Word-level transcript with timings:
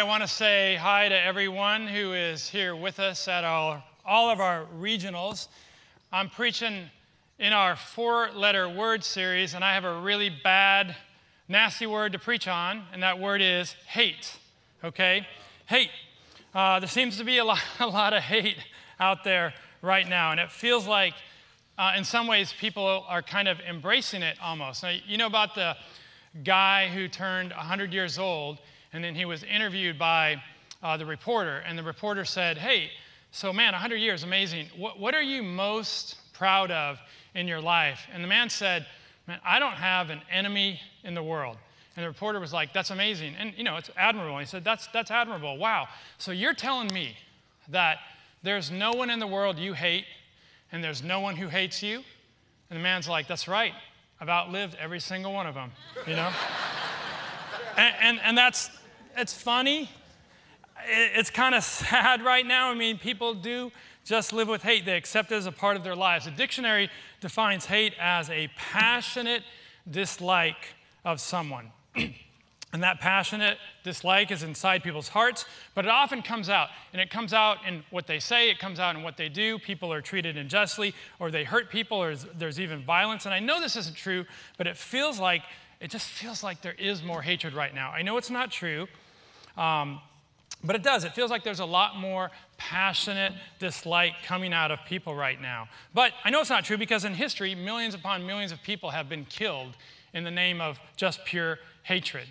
I 0.00 0.02
want 0.02 0.22
to 0.22 0.28
say 0.28 0.74
hi 0.74 1.08
to 1.08 1.14
everyone 1.14 1.86
who 1.86 2.14
is 2.14 2.48
here 2.48 2.74
with 2.74 2.98
us 2.98 3.28
at 3.28 3.44
our, 3.44 3.80
all 4.04 4.28
of 4.28 4.40
our 4.40 4.66
regionals. 4.76 5.46
I'm 6.12 6.28
preaching 6.28 6.90
in 7.38 7.52
our 7.52 7.76
four 7.76 8.30
letter 8.32 8.68
word 8.68 9.04
series, 9.04 9.54
and 9.54 9.64
I 9.64 9.74
have 9.74 9.84
a 9.84 10.00
really 10.00 10.30
bad, 10.42 10.96
nasty 11.48 11.86
word 11.86 12.12
to 12.12 12.18
preach 12.18 12.48
on, 12.48 12.82
and 12.92 13.04
that 13.04 13.20
word 13.20 13.40
is 13.40 13.76
hate. 13.86 14.36
Okay? 14.82 15.26
Hate. 15.66 15.90
Uh, 16.52 16.80
there 16.80 16.88
seems 16.88 17.16
to 17.18 17.24
be 17.24 17.38
a 17.38 17.44
lot, 17.44 17.62
a 17.78 17.86
lot 17.86 18.12
of 18.14 18.22
hate 18.24 18.58
out 18.98 19.22
there 19.22 19.54
right 19.80 20.08
now, 20.08 20.32
and 20.32 20.40
it 20.40 20.50
feels 20.50 20.88
like, 20.88 21.14
uh, 21.78 21.92
in 21.96 22.02
some 22.02 22.26
ways, 22.26 22.52
people 22.52 23.04
are 23.06 23.22
kind 23.22 23.46
of 23.46 23.60
embracing 23.60 24.22
it 24.22 24.38
almost. 24.42 24.82
Now, 24.82 24.92
you 25.06 25.18
know 25.18 25.28
about 25.28 25.54
the 25.54 25.76
guy 26.42 26.88
who 26.88 27.06
turned 27.06 27.52
100 27.52 27.92
years 27.92 28.18
old 28.18 28.58
and 28.94 29.02
then 29.02 29.16
he 29.16 29.24
was 29.24 29.42
interviewed 29.42 29.98
by 29.98 30.40
uh, 30.82 30.96
the 30.96 31.04
reporter, 31.04 31.58
and 31.66 31.76
the 31.76 31.82
reporter 31.82 32.24
said, 32.24 32.56
Hey, 32.56 32.90
so 33.32 33.52
man, 33.52 33.72
100 33.72 33.96
years, 33.96 34.22
amazing. 34.22 34.68
What, 34.76 35.00
what 35.00 35.14
are 35.14 35.22
you 35.22 35.42
most 35.42 36.16
proud 36.32 36.70
of 36.70 37.00
in 37.34 37.48
your 37.48 37.60
life? 37.60 38.06
And 38.12 38.22
the 38.22 38.28
man 38.28 38.48
said, 38.48 38.86
Man, 39.26 39.40
I 39.44 39.58
don't 39.58 39.74
have 39.74 40.10
an 40.10 40.20
enemy 40.30 40.80
in 41.02 41.14
the 41.14 41.22
world. 41.22 41.56
And 41.96 42.04
the 42.04 42.08
reporter 42.08 42.38
was 42.38 42.52
like, 42.52 42.72
That's 42.72 42.90
amazing. 42.90 43.34
And, 43.36 43.52
you 43.56 43.64
know, 43.64 43.76
it's 43.76 43.90
admirable. 43.96 44.36
And 44.36 44.46
he 44.46 44.50
said, 44.50 44.62
That's, 44.62 44.86
that's 44.88 45.10
admirable. 45.10 45.58
Wow. 45.58 45.88
So 46.18 46.30
you're 46.30 46.54
telling 46.54 46.92
me 46.94 47.16
that 47.70 47.98
there's 48.44 48.70
no 48.70 48.92
one 48.92 49.10
in 49.10 49.18
the 49.18 49.26
world 49.26 49.58
you 49.58 49.72
hate, 49.72 50.04
and 50.70 50.84
there's 50.84 51.02
no 51.02 51.18
one 51.18 51.34
who 51.34 51.48
hates 51.48 51.82
you? 51.82 51.96
And 52.70 52.78
the 52.78 52.82
man's 52.82 53.08
like, 53.08 53.26
That's 53.26 53.48
right. 53.48 53.72
I've 54.20 54.28
outlived 54.28 54.76
every 54.76 55.00
single 55.00 55.32
one 55.32 55.48
of 55.48 55.56
them, 55.56 55.72
you 56.06 56.14
know? 56.14 56.30
and, 57.76 57.94
and, 58.00 58.20
and 58.22 58.38
that's, 58.38 58.70
it's 59.16 59.32
funny. 59.32 59.90
It's 60.86 61.30
kind 61.30 61.54
of 61.54 61.64
sad 61.64 62.22
right 62.22 62.46
now. 62.46 62.70
I 62.70 62.74
mean, 62.74 62.98
people 62.98 63.34
do 63.34 63.70
just 64.04 64.34
live 64.34 64.48
with 64.48 64.62
hate, 64.62 64.84
they 64.84 64.96
accept 64.96 65.32
it 65.32 65.36
as 65.36 65.46
a 65.46 65.52
part 65.52 65.76
of 65.76 65.84
their 65.84 65.96
lives. 65.96 66.26
The 66.26 66.30
dictionary 66.30 66.90
defines 67.20 67.64
hate 67.64 67.94
as 67.98 68.28
a 68.28 68.48
passionate 68.56 69.42
dislike 69.90 70.74
of 71.06 71.20
someone. 71.20 71.72
and 71.96 72.82
that 72.82 73.00
passionate 73.00 73.56
dislike 73.82 74.30
is 74.30 74.42
inside 74.42 74.82
people's 74.82 75.08
hearts, 75.08 75.46
but 75.74 75.86
it 75.86 75.90
often 75.90 76.20
comes 76.20 76.50
out. 76.50 76.68
And 76.92 77.00
it 77.00 77.08
comes 77.08 77.32
out 77.32 77.58
in 77.66 77.82
what 77.90 78.06
they 78.06 78.18
say, 78.18 78.50
it 78.50 78.58
comes 78.58 78.78
out 78.78 78.94
in 78.94 79.02
what 79.02 79.16
they 79.16 79.30
do. 79.30 79.58
People 79.58 79.90
are 79.90 80.02
treated 80.02 80.36
unjustly, 80.36 80.94
or 81.18 81.30
they 81.30 81.44
hurt 81.44 81.70
people, 81.70 81.96
or 81.96 82.14
there's 82.14 82.60
even 82.60 82.82
violence. 82.84 83.24
And 83.24 83.32
I 83.32 83.40
know 83.40 83.58
this 83.58 83.74
isn't 83.76 83.96
true, 83.96 84.26
but 84.58 84.66
it 84.66 84.76
feels 84.76 85.18
like, 85.18 85.42
it 85.80 85.90
just 85.90 86.08
feels 86.08 86.42
like 86.42 86.60
there 86.60 86.74
is 86.78 87.02
more 87.02 87.22
hatred 87.22 87.54
right 87.54 87.74
now. 87.74 87.90
I 87.90 88.02
know 88.02 88.18
it's 88.18 88.30
not 88.30 88.50
true. 88.50 88.86
Um, 89.56 90.00
but 90.64 90.74
it 90.74 90.82
does. 90.82 91.04
It 91.04 91.14
feels 91.14 91.30
like 91.30 91.44
there's 91.44 91.60
a 91.60 91.64
lot 91.64 91.98
more 91.98 92.30
passionate 92.56 93.34
dislike 93.58 94.14
coming 94.24 94.54
out 94.54 94.70
of 94.70 94.78
people 94.86 95.14
right 95.14 95.40
now. 95.40 95.68
But 95.92 96.12
I 96.24 96.30
know 96.30 96.40
it's 96.40 96.50
not 96.50 96.64
true 96.64 96.78
because 96.78 97.04
in 97.04 97.12
history, 97.12 97.54
millions 97.54 97.94
upon 97.94 98.26
millions 98.26 98.50
of 98.50 98.62
people 98.62 98.90
have 98.90 99.08
been 99.08 99.26
killed 99.26 99.76
in 100.14 100.24
the 100.24 100.30
name 100.30 100.62
of 100.62 100.80
just 100.96 101.24
pure 101.26 101.58
hatred. 101.82 102.26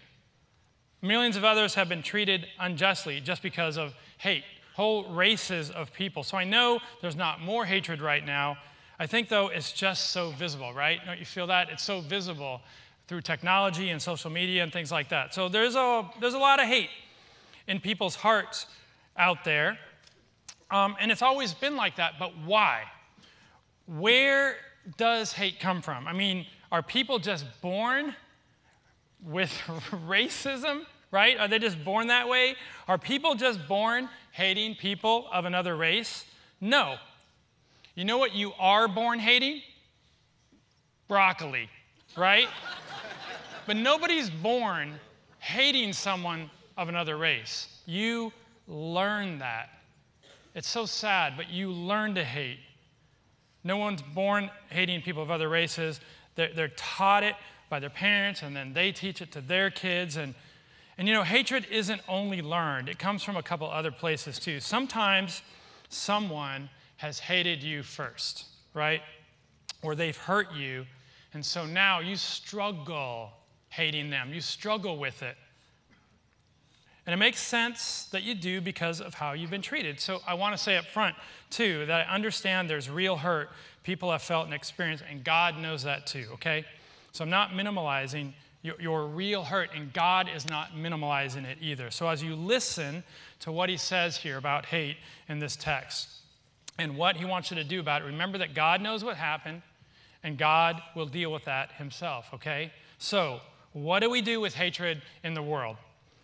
Millions 1.03 1.35
of 1.35 1.43
others 1.43 1.75
have 1.75 1.87
been 1.87 2.01
treated 2.01 2.47
unjustly 2.59 3.19
just 3.19 3.43
because 3.43 3.77
of 3.77 3.93
hate, 4.17 4.43
whole 4.73 5.13
races 5.13 5.69
of 5.69 5.93
people. 5.93 6.23
So 6.23 6.37
I 6.37 6.43
know 6.43 6.79
there's 7.01 7.15
not 7.15 7.39
more 7.39 7.65
hatred 7.65 8.01
right 8.01 8.25
now. 8.25 8.57
I 8.97 9.05
think, 9.05 9.27
though, 9.27 9.49
it's 9.49 9.71
just 9.73 10.11
so 10.11 10.31
visible, 10.31 10.73
right? 10.73 10.99
Don't 11.05 11.19
you 11.19 11.25
feel 11.25 11.47
that? 11.47 11.69
It's 11.69 11.83
so 11.83 11.99
visible 11.99 12.61
through 13.07 13.21
technology 13.21 13.89
and 13.89 14.01
social 14.01 14.31
media 14.31 14.63
and 14.63 14.71
things 14.71 14.91
like 14.91 15.09
that. 15.09 15.33
So 15.33 15.49
there's 15.49 15.75
a, 15.75 16.09
there's 16.21 16.35
a 16.35 16.39
lot 16.39 16.61
of 16.61 16.67
hate 16.67 16.89
in 17.67 17.79
people's 17.79 18.15
hearts 18.15 18.65
out 19.17 19.43
there. 19.43 19.77
Um, 20.71 20.95
and 20.99 21.11
it's 21.11 21.21
always 21.21 21.53
been 21.53 21.75
like 21.75 21.97
that, 21.97 22.13
but 22.19 22.31
why? 22.45 22.83
Where 23.85 24.55
does 24.97 25.33
hate 25.33 25.59
come 25.59 25.81
from? 25.81 26.07
I 26.07 26.13
mean, 26.13 26.45
are 26.71 26.81
people 26.81 27.19
just 27.19 27.45
born 27.61 28.15
with 29.23 29.49
racism, 30.07 30.81
right? 31.11 31.37
Are 31.37 31.47
they 31.47 31.59
just 31.59 31.83
born 31.83 32.07
that 32.07 32.27
way? 32.27 32.55
Are 32.87 32.97
people 32.97 33.35
just 33.35 33.67
born 33.67 34.09
hating 34.31 34.75
people 34.75 35.27
of 35.31 35.45
another 35.45 35.75
race? 35.75 36.25
No. 36.59 36.95
You 37.95 38.05
know 38.05 38.17
what 38.17 38.33
you 38.33 38.53
are 38.59 38.87
born 38.87 39.19
hating? 39.19 39.61
Broccoli, 41.07 41.69
right? 42.17 42.47
but 43.67 43.77
nobody's 43.77 44.29
born 44.29 44.99
hating 45.39 45.93
someone 45.93 46.49
of 46.77 46.89
another 46.89 47.17
race. 47.17 47.67
You 47.85 48.31
learn 48.67 49.39
that. 49.39 49.69
It's 50.55 50.67
so 50.67 50.85
sad, 50.85 51.33
but 51.35 51.49
you 51.49 51.71
learn 51.71 52.15
to 52.15 52.23
hate. 52.23 52.59
No 53.63 53.77
one's 53.77 54.01
born 54.01 54.49
hating 54.69 55.01
people 55.01 55.23
of 55.23 55.31
other 55.31 55.49
races. 55.49 55.99
They're, 56.35 56.51
they're 56.53 56.67
taught 56.69 57.23
it 57.23 57.35
by 57.69 57.79
their 57.79 57.89
parents, 57.89 58.43
and 58.43 58.55
then 58.55 58.73
they 58.73 58.91
teach 58.91 59.21
it 59.21 59.31
to 59.31 59.41
their 59.41 59.69
kids. 59.69 60.17
And, 60.17 60.35
and 60.97 61.07
you 61.07 61.13
know, 61.13 61.23
hatred 61.23 61.65
isn't 61.71 62.01
only 62.07 62.41
learned, 62.41 62.89
it 62.89 62.99
comes 62.99 63.23
from 63.23 63.35
a 63.37 63.43
couple 63.43 63.69
other 63.69 63.91
places 63.91 64.37
too. 64.37 64.59
Sometimes 64.59 65.41
someone 65.89 66.69
has 66.97 67.19
hated 67.19 67.63
you 67.63 67.83
first, 67.83 68.45
right? 68.73 69.01
Or 69.81 69.95
they've 69.95 70.15
hurt 70.15 70.53
you, 70.53 70.85
and 71.33 71.43
so 71.45 71.65
now 71.65 71.99
you 71.99 72.15
struggle 72.15 73.31
hating 73.69 74.11
them, 74.11 74.33
you 74.33 74.41
struggle 74.41 74.97
with 74.97 75.23
it. 75.23 75.35
And 77.05 77.13
it 77.13 77.17
makes 77.17 77.39
sense 77.39 78.05
that 78.11 78.23
you 78.23 78.33
do 78.33 78.61
because 78.61 79.01
of 79.01 79.13
how 79.13 79.33
you've 79.33 79.49
been 79.49 79.61
treated. 79.61 79.99
So 79.99 80.21
I 80.25 80.35
want 80.35 80.55
to 80.55 80.61
say 80.61 80.77
up 80.77 80.85
front, 80.85 81.15
too, 81.49 81.85
that 81.85 82.07
I 82.07 82.13
understand 82.13 82.69
there's 82.69 82.89
real 82.89 83.17
hurt 83.17 83.49
people 83.83 84.11
have 84.11 84.21
felt 84.21 84.45
and 84.45 84.53
experienced, 84.53 85.03
and 85.09 85.23
God 85.23 85.57
knows 85.57 85.83
that 85.83 86.07
too, 86.07 86.25
okay? 86.33 86.65
So 87.11 87.23
I'm 87.23 87.29
not 87.29 87.51
minimalizing 87.51 88.33
your, 88.61 88.75
your 88.79 89.07
real 89.07 89.43
hurt, 89.43 89.71
and 89.75 89.91
God 89.93 90.29
is 90.33 90.47
not 90.49 90.73
minimalizing 90.73 91.43
it 91.43 91.57
either. 91.61 91.91
So 91.91 92.07
as 92.07 92.23
you 92.23 92.35
listen 92.35 93.03
to 93.41 93.51
what 93.51 93.69
he 93.69 93.77
says 93.77 94.15
here 94.15 94.37
about 94.37 94.65
hate 94.65 94.97
in 95.27 95.39
this 95.39 95.55
text 95.55 96.09
and 96.79 96.97
what 96.97 97.17
he 97.17 97.25
wants 97.25 97.51
you 97.51 97.57
to 97.57 97.63
do 97.63 97.81
about 97.81 98.01
it, 98.01 98.05
remember 98.05 98.37
that 98.37 98.55
God 98.55 98.81
knows 98.81 99.03
what 99.03 99.17
happened, 99.17 99.61
and 100.23 100.37
God 100.37 100.81
will 100.95 101.05
deal 101.05 101.31
with 101.31 101.43
that 101.45 101.73
himself, 101.73 102.27
okay? 102.33 102.71
So, 102.97 103.41
what 103.73 103.99
do 103.99 104.09
we 104.09 104.21
do 104.21 104.39
with 104.39 104.53
hatred 104.53 105.01
in 105.23 105.33
the 105.33 105.41
world? 105.41 105.75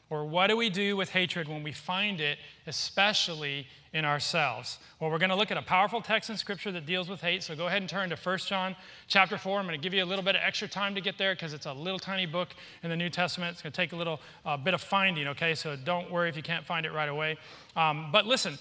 Or 0.10 0.26
what 0.26 0.48
do 0.48 0.58
we 0.58 0.70
do 0.70 0.98
with 0.98 1.12
hatred 1.12 1.48
when 1.48 1.62
we 1.62 1.72
find 1.72 2.20
it, 2.20 2.40
especially 2.66 3.68
in 3.94 4.06
ourselves? 4.06 4.80
Well, 5.00 5.12
we're 5.12 5.20
going 5.20 5.30
to 5.30 5.36
look 5.36 5.52
at 5.52 5.58
a 5.58 5.62
powerful 5.62 6.02
text 6.02 6.32
in 6.32 6.38
Scripture 6.38 6.72
that 6.72 6.88
deals 6.88 7.10
with 7.10 7.22
hate. 7.22 7.44
So 7.44 7.56
go 7.56 7.68
ahead 7.68 7.84
and 7.84 7.90
turn 7.90 8.10
to 8.10 8.16
1 8.16 8.38
John 8.40 8.76
chapter 9.08 9.38
4. 9.38 9.60
I'm 9.60 9.68
going 9.68 9.80
to 9.80 9.84
give 9.84 9.94
you 9.94 10.04
a 10.04 10.06
little 10.06 10.26
bit 10.26 10.36
of 10.36 10.42
extra 10.44 10.68
time 10.68 10.96
to 10.96 11.02
get 11.02 11.20
there 11.20 11.36
because 11.36 11.54
it's 11.54 11.68
a 11.68 11.74
little 11.74 12.00
tiny 12.00 12.26
book 12.26 12.50
in 12.82 12.90
the 12.90 12.96
New 12.96 13.10
Testament. 13.10 13.54
It's 13.54 13.62
going 13.62 13.72
to 13.72 13.78
take 13.78 13.94
a 13.94 13.96
little 13.96 14.20
uh, 14.46 14.58
bit 14.58 14.74
of 14.74 14.82
finding, 14.82 15.28
okay? 15.28 15.54
So 15.54 15.76
don't 15.76 16.10
worry 16.10 16.28
if 16.28 16.36
you 16.36 16.44
can't 16.44 16.66
find 16.66 16.88
it 16.88 16.92
right 16.92 17.10
away. 17.10 17.38
Um, 17.76 18.10
but 18.12 18.26
listen, 18.26 18.58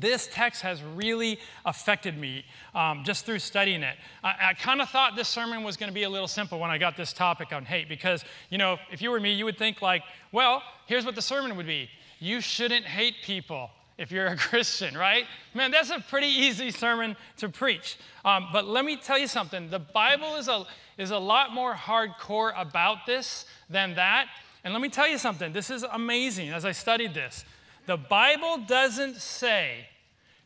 this 0.00 0.28
text 0.30 0.62
has 0.62 0.82
really 0.82 1.38
affected 1.64 2.16
me 2.18 2.44
um, 2.74 3.02
just 3.04 3.24
through 3.24 3.38
studying 3.38 3.82
it. 3.82 3.96
I, 4.22 4.50
I 4.50 4.54
kind 4.54 4.80
of 4.80 4.88
thought 4.90 5.16
this 5.16 5.28
sermon 5.28 5.64
was 5.64 5.76
going 5.76 5.88
to 5.88 5.94
be 5.94 6.04
a 6.04 6.10
little 6.10 6.28
simple 6.28 6.58
when 6.58 6.70
I 6.70 6.78
got 6.78 6.96
this 6.96 7.12
topic 7.12 7.52
on 7.52 7.64
hate 7.64 7.88
because, 7.88 8.24
you 8.50 8.58
know, 8.58 8.78
if 8.90 9.00
you 9.00 9.10
were 9.10 9.20
me, 9.20 9.32
you 9.32 9.44
would 9.44 9.58
think, 9.58 9.82
like, 9.82 10.02
well, 10.32 10.62
here's 10.86 11.04
what 11.04 11.14
the 11.14 11.22
sermon 11.22 11.56
would 11.56 11.66
be 11.66 11.88
You 12.20 12.40
shouldn't 12.40 12.84
hate 12.84 13.14
people 13.22 13.70
if 13.98 14.12
you're 14.12 14.26
a 14.26 14.36
Christian, 14.36 14.96
right? 14.96 15.24
Man, 15.54 15.70
that's 15.70 15.90
a 15.90 16.00
pretty 16.00 16.28
easy 16.28 16.70
sermon 16.70 17.16
to 17.38 17.48
preach. 17.48 17.96
Um, 18.24 18.48
but 18.52 18.66
let 18.66 18.84
me 18.84 18.96
tell 18.96 19.18
you 19.18 19.26
something 19.26 19.70
the 19.70 19.78
Bible 19.78 20.36
is 20.36 20.48
a, 20.48 20.66
is 20.98 21.10
a 21.10 21.18
lot 21.18 21.52
more 21.52 21.74
hardcore 21.74 22.52
about 22.56 23.06
this 23.06 23.46
than 23.70 23.94
that. 23.94 24.28
And 24.64 24.72
let 24.72 24.82
me 24.82 24.88
tell 24.88 25.08
you 25.08 25.16
something 25.18 25.52
this 25.52 25.70
is 25.70 25.84
amazing 25.84 26.50
as 26.50 26.64
I 26.64 26.72
studied 26.72 27.14
this. 27.14 27.44
The 27.86 27.96
Bible 27.96 28.58
doesn't 28.66 29.16
say 29.16 29.86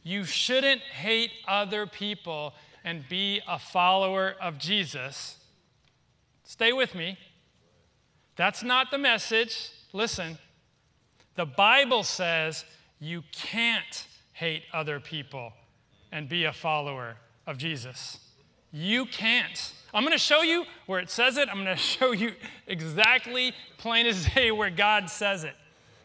you 0.02 0.24
shouldn't 0.24 0.82
hate 0.82 1.30
other 1.48 1.86
people 1.86 2.54
and 2.84 3.08
be 3.08 3.40
a 3.48 3.58
follower 3.58 4.34
of 4.40 4.58
Jesus. 4.58 5.36
Stay 6.44 6.72
with 6.72 6.94
me. 6.94 7.18
That's 8.36 8.62
not 8.62 8.90
the 8.90 8.98
message. 8.98 9.70
Listen, 9.92 10.38
the 11.34 11.46
Bible 11.46 12.02
says 12.02 12.64
you 12.98 13.22
can't 13.32 14.06
hate 14.32 14.62
other 14.72 15.00
people 15.00 15.52
and 16.12 16.28
be 16.28 16.44
a 16.44 16.52
follower 16.52 17.16
of 17.46 17.58
Jesus. 17.58 18.18
You 18.72 19.06
can't. 19.06 19.72
I'm 19.92 20.04
going 20.04 20.12
to 20.12 20.18
show 20.18 20.42
you 20.42 20.64
where 20.86 21.00
it 21.00 21.10
says 21.10 21.36
it. 21.36 21.48
I'm 21.48 21.64
going 21.64 21.76
to 21.76 21.82
show 21.82 22.12
you 22.12 22.32
exactly, 22.66 23.52
plain 23.78 24.06
as 24.06 24.26
day, 24.26 24.50
where 24.50 24.70
God 24.70 25.10
says 25.10 25.44
it. 25.44 25.54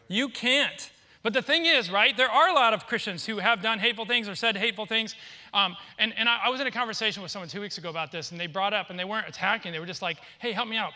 You 0.08 0.28
can't. 0.28 0.90
But 1.26 1.32
the 1.32 1.42
thing 1.42 1.66
is, 1.66 1.90
right, 1.90 2.16
there 2.16 2.30
are 2.30 2.50
a 2.50 2.52
lot 2.52 2.72
of 2.72 2.86
Christians 2.86 3.26
who 3.26 3.38
have 3.38 3.60
done 3.60 3.80
hateful 3.80 4.06
things 4.06 4.28
or 4.28 4.36
said 4.36 4.56
hateful 4.56 4.86
things. 4.86 5.16
Um, 5.52 5.76
and 5.98 6.16
and 6.16 6.28
I, 6.28 6.42
I 6.44 6.48
was 6.50 6.60
in 6.60 6.68
a 6.68 6.70
conversation 6.70 7.20
with 7.20 7.32
someone 7.32 7.48
two 7.48 7.60
weeks 7.60 7.78
ago 7.78 7.90
about 7.90 8.12
this, 8.12 8.30
and 8.30 8.38
they 8.38 8.46
brought 8.46 8.72
up, 8.72 8.90
and 8.90 8.96
they 8.96 9.04
weren't 9.04 9.28
attacking, 9.28 9.72
they 9.72 9.80
were 9.80 9.86
just 9.86 10.02
like, 10.02 10.18
hey, 10.38 10.52
help 10.52 10.68
me 10.68 10.76
out. 10.76 10.92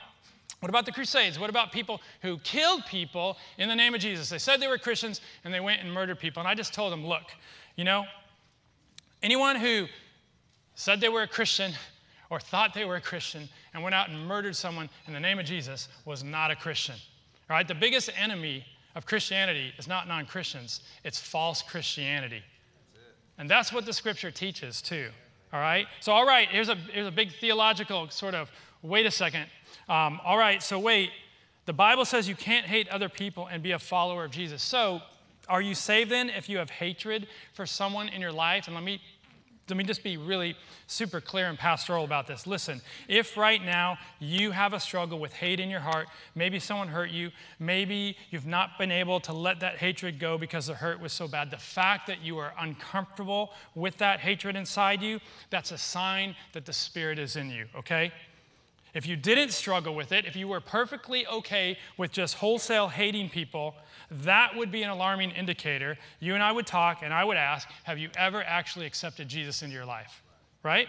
What 0.60 0.68
about 0.68 0.86
the 0.86 0.92
Crusades? 0.92 1.36
What 1.40 1.50
about 1.50 1.72
people 1.72 2.00
who 2.22 2.38
killed 2.44 2.86
people 2.86 3.38
in 3.58 3.68
the 3.68 3.74
name 3.74 3.92
of 3.92 4.00
Jesus? 4.00 4.28
They 4.28 4.38
said 4.38 4.60
they 4.60 4.68
were 4.68 4.78
Christians 4.78 5.20
and 5.42 5.52
they 5.52 5.58
went 5.58 5.82
and 5.82 5.92
murdered 5.92 6.20
people. 6.20 6.38
And 6.38 6.48
I 6.48 6.54
just 6.54 6.72
told 6.72 6.92
them, 6.92 7.04
look, 7.04 7.24
you 7.74 7.82
know, 7.82 8.04
anyone 9.24 9.56
who 9.56 9.86
said 10.76 11.00
they 11.00 11.08
were 11.08 11.22
a 11.22 11.26
Christian 11.26 11.72
or 12.30 12.38
thought 12.38 12.72
they 12.72 12.84
were 12.84 12.94
a 12.94 13.00
Christian 13.00 13.48
and 13.74 13.82
went 13.82 13.96
out 13.96 14.10
and 14.10 14.28
murdered 14.28 14.54
someone 14.54 14.88
in 15.08 15.12
the 15.12 15.18
name 15.18 15.40
of 15.40 15.44
Jesus 15.44 15.88
was 16.04 16.22
not 16.22 16.52
a 16.52 16.54
Christian. 16.54 16.94
All 17.48 17.56
right? 17.56 17.66
The 17.66 17.74
biggest 17.74 18.10
enemy 18.16 18.64
of 18.94 19.06
Christianity 19.06 19.72
is 19.78 19.86
not 19.86 20.08
non 20.08 20.26
Christians, 20.26 20.80
it's 21.04 21.18
false 21.18 21.62
Christianity. 21.62 22.42
And 23.38 23.48
that's 23.48 23.72
what 23.72 23.86
the 23.86 23.92
scripture 23.92 24.30
teaches, 24.30 24.82
too. 24.82 25.08
All 25.52 25.60
right? 25.60 25.86
So, 26.00 26.12
all 26.12 26.26
right, 26.26 26.48
here's 26.48 26.68
a, 26.68 26.74
here's 26.74 27.06
a 27.06 27.12
big 27.12 27.32
theological 27.32 28.08
sort 28.10 28.34
of 28.34 28.50
wait 28.82 29.06
a 29.06 29.10
second. 29.10 29.46
Um, 29.88 30.20
all 30.24 30.38
right, 30.38 30.62
so 30.62 30.78
wait. 30.78 31.10
The 31.66 31.72
Bible 31.72 32.04
says 32.04 32.28
you 32.28 32.34
can't 32.34 32.66
hate 32.66 32.88
other 32.88 33.08
people 33.08 33.46
and 33.46 33.62
be 33.62 33.72
a 33.72 33.78
follower 33.78 34.24
of 34.24 34.30
Jesus. 34.30 34.62
So, 34.62 35.00
are 35.48 35.60
you 35.60 35.74
saved 35.74 36.10
then 36.10 36.30
if 36.30 36.48
you 36.48 36.58
have 36.58 36.70
hatred 36.70 37.26
for 37.54 37.66
someone 37.66 38.08
in 38.08 38.20
your 38.20 38.32
life? 38.32 38.66
And 38.66 38.74
let 38.74 38.84
me 38.84 39.00
let 39.70 39.76
me 39.76 39.84
just 39.84 40.02
be 40.02 40.16
really 40.16 40.56
super 40.86 41.20
clear 41.20 41.48
and 41.48 41.58
pastoral 41.58 42.04
about 42.04 42.26
this. 42.26 42.46
Listen, 42.46 42.80
if 43.08 43.36
right 43.36 43.64
now 43.64 43.96
you 44.18 44.50
have 44.50 44.72
a 44.72 44.80
struggle 44.80 45.18
with 45.18 45.32
hate 45.32 45.60
in 45.60 45.70
your 45.70 45.80
heart, 45.80 46.08
maybe 46.34 46.58
someone 46.58 46.88
hurt 46.88 47.10
you, 47.10 47.30
maybe 47.58 48.16
you've 48.30 48.46
not 48.46 48.78
been 48.78 48.90
able 48.90 49.20
to 49.20 49.32
let 49.32 49.60
that 49.60 49.76
hatred 49.76 50.18
go 50.18 50.36
because 50.36 50.66
the 50.66 50.74
hurt 50.74 51.00
was 51.00 51.12
so 51.12 51.28
bad, 51.28 51.50
the 51.50 51.56
fact 51.56 52.06
that 52.06 52.22
you 52.22 52.38
are 52.38 52.52
uncomfortable 52.58 53.52
with 53.74 53.96
that 53.98 54.20
hatred 54.20 54.56
inside 54.56 55.00
you, 55.02 55.20
that's 55.50 55.70
a 55.70 55.78
sign 55.78 56.34
that 56.52 56.66
the 56.66 56.72
Spirit 56.72 57.18
is 57.18 57.36
in 57.36 57.50
you, 57.50 57.66
okay? 57.76 58.12
If 58.92 59.06
you 59.06 59.16
didn't 59.16 59.52
struggle 59.52 59.94
with 59.94 60.10
it, 60.12 60.26
if 60.26 60.34
you 60.34 60.48
were 60.48 60.60
perfectly 60.60 61.26
okay 61.26 61.78
with 61.96 62.10
just 62.10 62.34
wholesale 62.34 62.88
hating 62.88 63.30
people, 63.30 63.74
that 64.10 64.56
would 64.56 64.72
be 64.72 64.82
an 64.82 64.90
alarming 64.90 65.30
indicator. 65.30 65.96
You 66.18 66.34
and 66.34 66.42
I 66.42 66.52
would 66.52 66.66
talk, 66.66 67.02
and 67.02 67.14
I 67.14 67.24
would 67.24 67.36
ask, 67.36 67.68
Have 67.84 67.98
you 67.98 68.10
ever 68.16 68.42
actually 68.42 68.86
accepted 68.86 69.28
Jesus 69.28 69.62
into 69.62 69.74
your 69.74 69.84
life? 69.84 70.22
Right? 70.62 70.88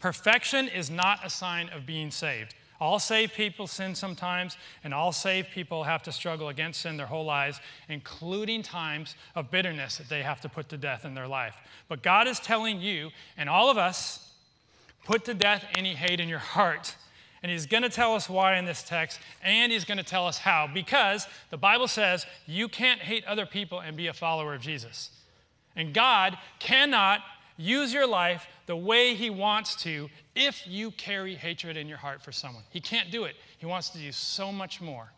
Perfection 0.00 0.68
is 0.68 0.90
not 0.90 1.24
a 1.24 1.30
sign 1.30 1.68
of 1.70 1.86
being 1.86 2.10
saved. 2.10 2.54
All 2.80 2.98
saved 2.98 3.34
people 3.34 3.66
sin 3.66 3.94
sometimes, 3.94 4.56
and 4.82 4.92
all 4.92 5.12
saved 5.12 5.50
people 5.52 5.84
have 5.84 6.02
to 6.02 6.12
struggle 6.12 6.48
against 6.48 6.82
sin 6.82 6.96
their 6.96 7.06
whole 7.06 7.24
lives, 7.24 7.60
including 7.88 8.62
times 8.62 9.14
of 9.36 9.50
bitterness 9.50 9.96
that 9.98 10.08
they 10.08 10.22
have 10.22 10.40
to 10.40 10.48
put 10.48 10.68
to 10.70 10.76
death 10.76 11.04
in 11.04 11.14
their 11.14 11.28
life. 11.28 11.54
But 11.88 12.02
God 12.02 12.26
is 12.26 12.40
telling 12.40 12.80
you 12.80 13.10
and 13.36 13.48
all 13.48 13.70
of 13.70 13.78
us 13.78 14.32
put 15.04 15.24
to 15.26 15.34
death 15.34 15.64
any 15.78 15.94
hate 15.94 16.20
in 16.20 16.28
your 16.28 16.38
heart 16.40 16.96
and 17.44 17.50
he's 17.50 17.66
going 17.66 17.82
to 17.82 17.90
tell 17.90 18.14
us 18.14 18.26
why 18.26 18.56
in 18.56 18.64
this 18.64 18.82
text, 18.82 19.20
and 19.42 19.70
he's 19.70 19.84
going 19.84 19.98
to 19.98 20.02
tell 20.02 20.26
us 20.26 20.38
how, 20.38 20.66
because 20.72 21.26
the 21.50 21.58
Bible 21.58 21.86
says 21.86 22.24
you 22.46 22.68
can't 22.68 23.02
hate 23.02 23.22
other 23.26 23.44
people 23.44 23.80
and 23.80 23.98
be 23.98 24.06
a 24.06 24.14
follower 24.14 24.54
of 24.54 24.62
Jesus. 24.62 25.10
And 25.76 25.92
God 25.92 26.38
cannot 26.58 27.20
use 27.58 27.92
your 27.92 28.06
life 28.06 28.46
the 28.64 28.74
way 28.74 29.14
he 29.14 29.28
wants 29.28 29.76
to 29.82 30.08
if 30.34 30.66
you 30.66 30.90
carry 30.92 31.34
hatred 31.34 31.76
in 31.76 31.86
your 31.86 31.98
heart 31.98 32.22
for 32.22 32.32
someone. 32.32 32.62
He 32.70 32.80
can't 32.80 33.10
do 33.10 33.24
it. 33.24 33.34
He 33.58 33.66
wants 33.66 33.90
to 33.90 33.98
do 33.98 34.10
so 34.10 34.50
much 34.50 34.80
more. 34.80 35.12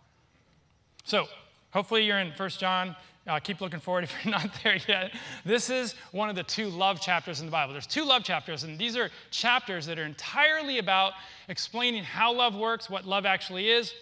So, 1.04 1.28
hopefully, 1.70 2.04
you're 2.04 2.18
in 2.18 2.32
1 2.32 2.48
John 2.50 2.96
uh, 3.26 3.38
keep 3.40 3.60
looking 3.60 3.80
forward 3.80 4.04
if 4.04 4.14
you're 4.24 4.32
not 4.32 4.50
there 4.62 4.78
yet. 4.88 5.12
This 5.44 5.70
is 5.70 5.94
one 6.12 6.28
of 6.28 6.36
the 6.36 6.42
two 6.42 6.68
love 6.68 7.00
chapters 7.00 7.40
in 7.40 7.46
the 7.46 7.52
Bible. 7.52 7.72
There's 7.72 7.86
two 7.86 8.04
love 8.04 8.24
chapters, 8.24 8.64
and 8.64 8.78
these 8.78 8.96
are 8.96 9.10
chapters 9.30 9.86
that 9.86 9.98
are 9.98 10.04
entirely 10.04 10.78
about 10.78 11.12
explaining 11.48 12.04
how 12.04 12.32
love 12.32 12.54
works, 12.54 12.88
what 12.88 13.04
love 13.04 13.26
actually 13.26 13.68
is. 13.70 13.92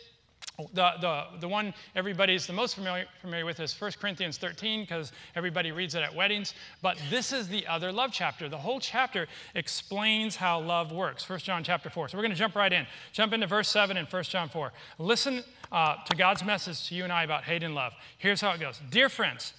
The, 0.72 0.92
the, 1.00 1.24
the 1.40 1.48
one 1.48 1.74
everybody's 1.96 2.46
the 2.46 2.52
most 2.52 2.76
familiar, 2.76 3.06
familiar 3.20 3.44
with 3.44 3.58
is 3.58 3.78
1 3.80 3.92
Corinthians 4.00 4.38
13 4.38 4.82
because 4.82 5.10
everybody 5.34 5.72
reads 5.72 5.96
it 5.96 6.02
at 6.02 6.14
weddings. 6.14 6.54
But 6.80 6.96
this 7.10 7.32
is 7.32 7.48
the 7.48 7.66
other 7.66 7.90
love 7.90 8.12
chapter. 8.12 8.48
The 8.48 8.56
whole 8.56 8.78
chapter 8.78 9.26
explains 9.56 10.36
how 10.36 10.60
love 10.60 10.92
works. 10.92 11.28
1 11.28 11.40
John 11.40 11.64
chapter 11.64 11.90
4. 11.90 12.08
So 12.08 12.16
we're 12.16 12.22
going 12.22 12.30
to 12.30 12.38
jump 12.38 12.54
right 12.54 12.72
in. 12.72 12.86
Jump 13.12 13.32
into 13.32 13.48
verse 13.48 13.68
7 13.68 13.96
in 13.96 14.06
1 14.06 14.22
John 14.24 14.48
4. 14.48 14.72
Listen 14.98 15.42
uh, 15.72 15.96
to 16.08 16.16
God's 16.16 16.44
message 16.44 16.88
to 16.88 16.94
you 16.94 17.02
and 17.02 17.12
I 17.12 17.24
about 17.24 17.42
hate 17.42 17.64
and 17.64 17.74
love. 17.74 17.92
Here's 18.18 18.40
how 18.40 18.52
it 18.52 18.60
goes 18.60 18.80
Dear 18.90 19.08
friends, 19.08 19.54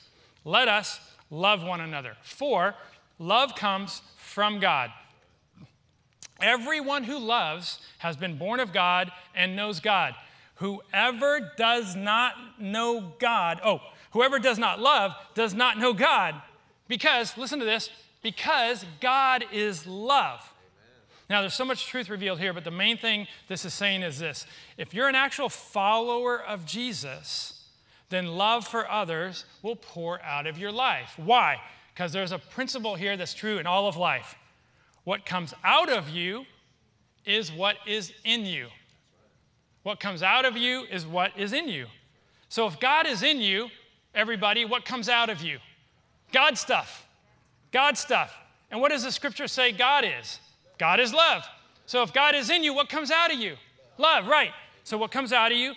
let 0.45 0.69
us 0.69 1.01
love 1.29 1.61
one 1.61 1.81
another, 1.81 2.15
for 2.23 2.73
love 3.19 3.55
comes 3.55 4.01
from 4.15 4.61
God. 4.61 4.91
Everyone 6.41 7.03
who 7.03 7.17
loves 7.17 7.79
has 7.97 8.15
been 8.15 8.37
born 8.37 8.59
of 8.59 8.71
God 8.71 9.11
and 9.33 9.55
knows 9.55 9.79
God. 9.79 10.15
Whoever 10.55 11.51
does 11.57 11.95
not 11.95 12.33
know 12.59 13.13
God, 13.19 13.59
oh, 13.63 13.81
whoever 14.11 14.39
does 14.39 14.57
not 14.57 14.79
love 14.79 15.13
does 15.33 15.53
not 15.53 15.77
know 15.77 15.93
God. 15.93 16.41
Because, 16.87 17.37
listen 17.37 17.59
to 17.59 17.65
this, 17.65 17.89
because 18.21 18.85
God 19.01 19.45
is 19.51 19.85
love. 19.85 20.51
Now, 21.29 21.41
there's 21.41 21.55
so 21.55 21.65
much 21.65 21.87
truth 21.87 22.09
revealed 22.09 22.39
here, 22.39 22.53
but 22.53 22.63
the 22.63 22.71
main 22.71 22.97
thing 22.97 23.27
this 23.47 23.65
is 23.65 23.73
saying 23.73 24.03
is 24.03 24.19
this 24.19 24.45
if 24.77 24.93
you're 24.93 25.09
an 25.09 25.15
actual 25.15 25.49
follower 25.49 26.41
of 26.41 26.65
Jesus, 26.65 27.65
then 28.09 28.27
love 28.27 28.67
for 28.67 28.89
others 28.89 29.45
will 29.61 29.75
pour 29.75 30.21
out 30.21 30.45
of 30.47 30.57
your 30.57 30.71
life. 30.71 31.13
Why? 31.17 31.59
Because 31.93 32.13
there's 32.13 32.31
a 32.31 32.37
principle 32.37 32.95
here 32.95 33.17
that's 33.17 33.33
true 33.33 33.57
in 33.57 33.65
all 33.65 33.87
of 33.87 33.97
life. 33.97 34.35
What 35.03 35.25
comes 35.25 35.53
out 35.63 35.89
of 35.89 36.09
you 36.09 36.45
is 37.25 37.51
what 37.51 37.77
is 37.87 38.13
in 38.23 38.45
you. 38.45 38.67
What 39.85 39.99
comes 39.99 40.23
out 40.23 40.45
of 40.45 40.57
you 40.57 40.85
is 40.89 41.05
what 41.05 41.37
is 41.37 41.53
in 41.53 41.69
you. 41.69 41.85
So 42.49 42.65
if 42.65 42.79
God 42.79 43.05
is 43.05 43.21
in 43.21 43.39
you, 43.39 43.69
everybody, 44.15 44.65
what 44.65 44.83
comes 44.83 45.09
out 45.09 45.29
of 45.29 45.43
you? 45.43 45.59
God 46.31 46.57
stuff. 46.57 47.05
God 47.71 47.95
stuff. 47.95 48.35
And 48.71 48.81
what 48.81 48.89
does 48.89 49.03
the 49.03 49.11
scripture 49.11 49.47
say 49.47 49.71
God 49.71 50.03
is? 50.03 50.39
God 50.79 50.99
is 50.99 51.13
love. 51.13 51.43
So 51.85 52.01
if 52.01 52.11
God 52.11 52.33
is 52.33 52.49
in 52.49 52.63
you, 52.63 52.73
what 52.73 52.89
comes 52.89 53.11
out 53.11 53.31
of 53.31 53.39
you? 53.39 53.57
Love, 53.99 54.25
right. 54.25 54.49
So 54.83 54.97
what 54.97 55.11
comes 55.11 55.31
out 55.31 55.51
of 55.51 55.57
you 55.59 55.73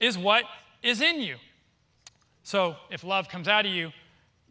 is 0.00 0.16
what 0.16 0.44
is 0.82 1.02
in 1.02 1.20
you. 1.20 1.36
So 2.44 2.76
if 2.90 3.04
love 3.04 3.28
comes 3.28 3.46
out 3.46 3.66
of 3.66 3.72
you, 3.72 3.92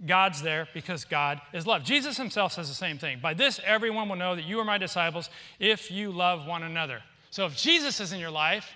God's 0.06 0.44
there 0.44 0.68
because 0.76 1.04
God 1.04 1.42
is 1.52 1.66
love. 1.66 1.84
Jesus 1.84 2.16
himself 2.16 2.54
says 2.54 2.68
the 2.68 2.76
same 2.76 3.00
thing. 3.00 3.22
By 3.24 3.34
this, 3.34 3.60
everyone 3.66 4.08
will 4.08 4.18
know 4.18 4.36
that 4.36 4.46
you 4.46 4.60
are 4.60 4.66
my 4.66 4.78
disciples 4.78 5.32
if 5.60 5.90
you 5.90 6.12
love 6.12 6.46
one 6.46 6.62
another. 6.62 7.02
So 7.30 7.46
if 7.46 7.56
Jesus 7.56 8.00
is 8.00 8.14
in 8.14 8.20
your 8.20 8.32
life 8.32 8.70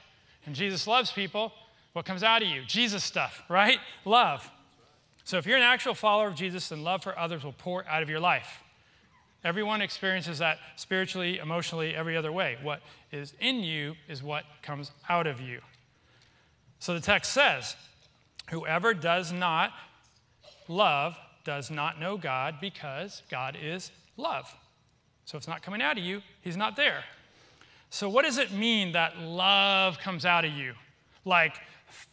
and 0.45 0.55
Jesus 0.55 0.87
loves 0.87 1.11
people, 1.11 1.53
what 1.93 2.05
comes 2.05 2.23
out 2.23 2.41
of 2.41 2.47
you? 2.47 2.63
Jesus 2.65 3.03
stuff, 3.03 3.43
right? 3.49 3.79
Love. 4.05 4.49
So 5.23 5.37
if 5.37 5.45
you're 5.45 5.57
an 5.57 5.63
actual 5.63 5.93
follower 5.93 6.27
of 6.27 6.35
Jesus, 6.35 6.69
then 6.69 6.83
love 6.83 7.03
for 7.03 7.17
others 7.17 7.43
will 7.43 7.53
pour 7.53 7.87
out 7.87 8.01
of 8.01 8.09
your 8.09 8.19
life. 8.19 8.61
Everyone 9.43 9.81
experiences 9.81 10.39
that 10.39 10.59
spiritually, 10.75 11.39
emotionally, 11.39 11.95
every 11.95 12.15
other 12.15 12.31
way. 12.31 12.57
What 12.61 12.81
is 13.11 13.33
in 13.39 13.61
you 13.61 13.95
is 14.07 14.21
what 14.21 14.43
comes 14.61 14.91
out 15.09 15.25
of 15.25 15.41
you. 15.41 15.61
So 16.79 16.93
the 16.93 16.99
text 16.99 17.31
says, 17.31 17.75
Whoever 18.49 18.93
does 18.93 19.31
not 19.31 19.71
love 20.67 21.17
does 21.43 21.71
not 21.71 21.99
know 21.99 22.17
God 22.17 22.55
because 22.59 23.23
God 23.31 23.57
is 23.61 23.91
love. 24.17 24.53
So 25.25 25.37
if 25.37 25.41
it's 25.41 25.47
not 25.47 25.61
coming 25.63 25.81
out 25.81 25.97
of 25.97 26.03
you, 26.03 26.21
He's 26.41 26.57
not 26.57 26.75
there. 26.75 27.03
So, 27.93 28.07
what 28.07 28.23
does 28.23 28.37
it 28.37 28.53
mean 28.53 28.93
that 28.93 29.19
love 29.19 29.99
comes 29.99 30.25
out 30.25 30.45
of 30.45 30.53
you? 30.53 30.73
Like 31.25 31.55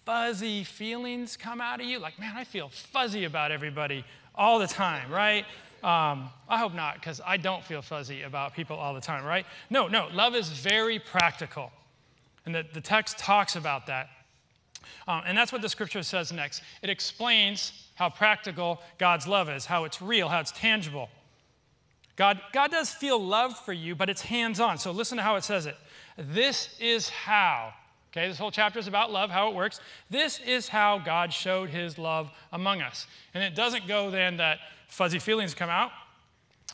fuzzy 0.04 0.64
feelings 0.64 1.36
come 1.36 1.60
out 1.60 1.80
of 1.80 1.86
you? 1.86 2.00
Like, 2.00 2.18
man, 2.18 2.36
I 2.36 2.42
feel 2.42 2.68
fuzzy 2.68 3.24
about 3.24 3.52
everybody 3.52 4.04
all 4.34 4.58
the 4.58 4.66
time, 4.66 5.08
right? 5.08 5.44
Um, 5.84 6.30
I 6.48 6.58
hope 6.58 6.74
not, 6.74 6.94
because 6.94 7.20
I 7.24 7.36
don't 7.36 7.62
feel 7.64 7.80
fuzzy 7.80 8.22
about 8.22 8.54
people 8.54 8.76
all 8.76 8.92
the 8.92 9.00
time, 9.00 9.24
right? 9.24 9.46
No, 9.70 9.86
no, 9.86 10.08
love 10.12 10.34
is 10.34 10.48
very 10.48 10.98
practical. 10.98 11.70
And 12.44 12.52
the, 12.52 12.66
the 12.74 12.80
text 12.80 13.16
talks 13.16 13.54
about 13.54 13.86
that. 13.86 14.08
Um, 15.06 15.22
and 15.26 15.38
that's 15.38 15.52
what 15.52 15.62
the 15.62 15.68
scripture 15.68 16.02
says 16.02 16.32
next. 16.32 16.62
It 16.82 16.90
explains 16.90 17.86
how 17.94 18.10
practical 18.10 18.82
God's 18.98 19.28
love 19.28 19.48
is, 19.48 19.64
how 19.64 19.84
it's 19.84 20.02
real, 20.02 20.28
how 20.28 20.40
it's 20.40 20.50
tangible. 20.50 21.08
God, 22.18 22.40
God 22.52 22.72
does 22.72 22.90
feel 22.90 23.24
love 23.24 23.56
for 23.56 23.72
you, 23.72 23.94
but 23.94 24.10
it's 24.10 24.22
hands 24.22 24.58
on. 24.58 24.76
So 24.76 24.90
listen 24.90 25.18
to 25.18 25.22
how 25.22 25.36
it 25.36 25.44
says 25.44 25.66
it. 25.66 25.76
This 26.16 26.76
is 26.80 27.08
how. 27.08 27.72
Okay, 28.10 28.26
this 28.26 28.38
whole 28.38 28.50
chapter 28.50 28.80
is 28.80 28.88
about 28.88 29.12
love, 29.12 29.30
how 29.30 29.48
it 29.48 29.54
works. 29.54 29.78
This 30.10 30.40
is 30.40 30.66
how 30.66 30.98
God 30.98 31.32
showed 31.32 31.70
his 31.70 31.96
love 31.96 32.28
among 32.52 32.82
us. 32.82 33.06
And 33.34 33.44
it 33.44 33.54
doesn't 33.54 33.86
go 33.86 34.10
then 34.10 34.38
that 34.38 34.58
fuzzy 34.88 35.20
feelings 35.20 35.54
come 35.54 35.70
out. 35.70 35.92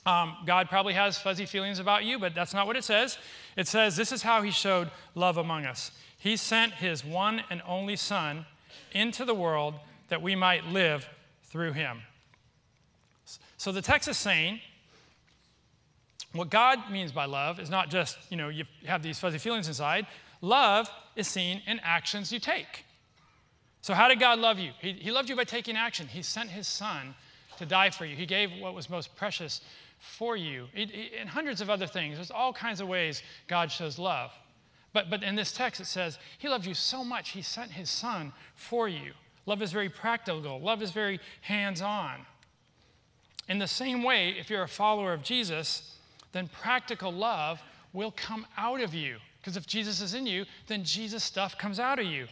Um, 0.07 0.35
God 0.47 0.71
probably 0.71 0.95
has 0.95 1.19
fuzzy 1.19 1.45
feelings 1.45 1.79
about 1.79 2.05
you, 2.05 2.19
but 2.19 2.35
that's 2.35 2.55
not 2.55 2.67
what 2.67 2.77
it 2.77 2.85
says. 2.85 3.19
It 3.55 3.69
says, 3.69 3.97
This 3.97 4.13
is 4.13 4.23
how 4.23 4.41
He 4.41 4.51
showed 4.51 4.91
love 5.15 5.37
among 5.37 5.67
us. 5.67 5.91
He 6.19 6.39
sent 6.39 6.73
His 6.73 7.05
one 7.05 7.43
and 7.51 7.61
only 7.67 7.97
Son 7.97 8.47
into 8.93 9.27
the 9.27 9.35
world 9.35 9.75
that 10.09 10.23
we 10.23 10.35
might 10.35 10.65
live 10.65 11.07
through 11.43 11.73
Him. 11.73 12.01
So 13.59 13.73
the 13.73 13.83
text 13.83 14.09
is 14.09 14.17
saying, 14.17 14.61
what 16.35 16.51
God 16.51 16.91
means 16.91 17.13
by 17.13 17.27
love 17.27 17.61
is 17.61 17.71
not 17.71 17.91
just, 17.91 18.19
you 18.29 18.37
know, 18.37 18.49
you 18.49 18.65
have 18.87 19.03
these 19.03 19.19
fuzzy 19.19 19.39
feelings 19.39 19.69
inside. 19.69 20.07
love 20.41 20.91
is 21.17 21.29
seen 21.29 21.63
in 21.67 21.81
actions 21.83 22.33
you 22.33 22.41
take. 22.41 22.85
So, 23.81 23.95
how 23.95 24.09
did 24.09 24.19
God 24.19 24.39
love 24.39 24.59
you? 24.59 24.73
He, 24.81 24.93
he 24.95 25.11
loved 25.11 25.29
you 25.29 25.37
by 25.37 25.45
taking 25.45 25.77
action. 25.77 26.09
He 26.09 26.23
sent 26.23 26.51
his 26.51 26.67
son 26.67 27.15
to 27.59 27.67
die 27.67 27.91
for 27.91 28.05
you, 28.05 28.17
he 28.17 28.27
gave 28.27 28.51
what 28.61 28.75
was 28.75 28.91
most 28.91 29.15
precious 29.15 29.61
for 29.99 30.37
you, 30.37 30.67
it, 30.75 30.91
it, 30.91 31.13
and 31.19 31.29
hundreds 31.29 31.61
of 31.61 31.71
other 31.71 31.87
things. 31.87 32.17
There's 32.17 32.31
all 32.31 32.53
kinds 32.53 32.81
of 32.81 32.89
ways 32.89 33.23
God 33.47 33.71
shows 33.71 33.99
love. 33.99 34.33
But, 34.93 35.11
but 35.11 35.23
in 35.23 35.35
this 35.35 35.53
text, 35.53 35.81
it 35.81 35.87
says, 35.87 36.19
He 36.39 36.49
loved 36.49 36.67
you 36.67 36.75
so 36.75 37.05
much, 37.05 37.31
He 37.31 37.43
sent 37.43 37.71
His 37.71 37.91
Son 37.91 38.33
for 38.55 38.89
you. 38.89 39.13
Love 39.47 39.63
is 39.63 39.73
very 39.73 39.89
practical, 39.89 40.61
love 40.61 40.83
is 40.83 40.91
very 40.91 41.21
hands 41.43 41.81
on. 41.81 42.27
In 43.49 43.59
the 43.59 43.69
same 43.69 44.03
way, 44.03 44.31
if 44.31 44.51
you're 44.51 44.63
a 44.63 44.69
follower 44.69 45.13
of 45.13 45.23
Jesus, 45.23 45.94
then 46.35 46.49
practical 46.49 47.13
love 47.13 47.63
will 47.95 48.11
come 48.11 48.45
out 48.59 48.83
of 48.83 48.93
you. 48.93 49.17
Because 49.41 49.57
if 49.57 49.67
Jesus 49.67 50.01
is 50.01 50.15
in 50.15 50.27
you, 50.27 50.45
then 50.67 50.85
Jesus 50.85 51.25
stuff 51.25 51.57
comes 51.57 51.79
out 51.79 51.99
of 51.99 52.07
you. 52.07 52.27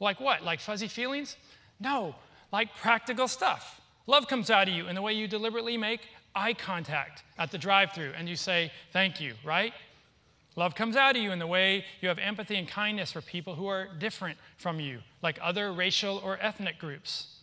Like 0.00 0.20
what? 0.20 0.42
Like 0.42 0.60
fuzzy 0.60 0.88
feelings? 0.88 1.36
No, 1.80 2.14
like 2.52 2.74
practical 2.76 3.28
stuff. 3.28 3.80
Love 4.06 4.26
comes 4.26 4.50
out 4.50 4.68
of 4.68 4.74
you 4.74 4.88
in 4.88 4.94
the 4.94 5.02
way 5.02 5.12
you 5.12 5.28
deliberately 5.28 5.76
make 5.76 6.00
eye 6.34 6.54
contact 6.54 7.22
at 7.38 7.50
the 7.50 7.58
drive 7.58 7.92
through 7.92 8.12
and 8.16 8.28
you 8.28 8.36
say, 8.36 8.72
Thank 8.92 9.20
you, 9.20 9.34
right? 9.44 9.72
Love 10.56 10.74
comes 10.74 10.96
out 10.96 11.14
of 11.14 11.22
you 11.22 11.30
in 11.30 11.38
the 11.38 11.46
way 11.46 11.84
you 12.00 12.08
have 12.08 12.18
empathy 12.18 12.56
and 12.56 12.66
kindness 12.66 13.12
for 13.12 13.20
people 13.20 13.54
who 13.54 13.68
are 13.68 13.88
different 14.00 14.36
from 14.56 14.80
you, 14.80 14.98
like 15.22 15.38
other 15.40 15.72
racial 15.72 16.20
or 16.24 16.36
ethnic 16.40 16.78
groups. 16.78 17.36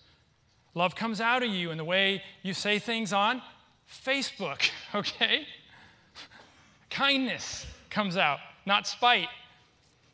Love 0.74 0.96
comes 0.96 1.22
out 1.22 1.42
of 1.42 1.50
you 1.50 1.72
in 1.72 1.78
the 1.78 1.86
way 1.86 2.22
you 2.44 2.54
say 2.54 2.78
things 2.78 3.14
on 3.14 3.42
Facebook, 3.90 4.70
okay? 4.96 5.48
Kindness 6.90 7.66
comes 7.90 8.18
out, 8.18 8.40
not 8.66 8.88
spite. 8.88 9.28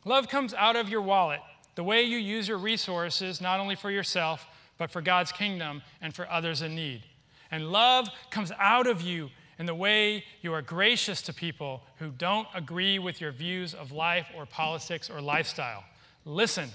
Love 0.04 0.28
comes 0.28 0.52
out 0.54 0.76
of 0.76 0.88
your 0.88 1.02
wallet, 1.02 1.40
the 1.74 1.84
way 1.84 2.02
you 2.02 2.18
use 2.18 2.48
your 2.48 2.58
resources, 2.58 3.40
not 3.40 3.60
only 3.60 3.76
for 3.76 3.90
yourself, 3.90 4.46
but 4.78 4.90
for 4.90 5.00
God's 5.00 5.30
kingdom 5.30 5.82
and 6.00 6.12
for 6.14 6.28
others 6.28 6.62
in 6.62 6.74
need. 6.74 7.04
And 7.50 7.70
love 7.70 8.08
comes 8.30 8.50
out 8.58 8.86
of 8.86 9.00
you 9.02 9.30
in 9.58 9.66
the 9.66 9.74
way 9.74 10.24
you 10.40 10.52
are 10.52 10.62
gracious 10.62 11.22
to 11.22 11.32
people 11.32 11.82
who 11.98 12.08
don't 12.10 12.48
agree 12.54 12.98
with 12.98 13.20
your 13.20 13.30
views 13.30 13.74
of 13.74 13.92
life 13.92 14.26
or 14.36 14.44
politics 14.44 15.08
or 15.08 15.20
lifestyle. 15.20 15.84
Listen, 16.24 16.68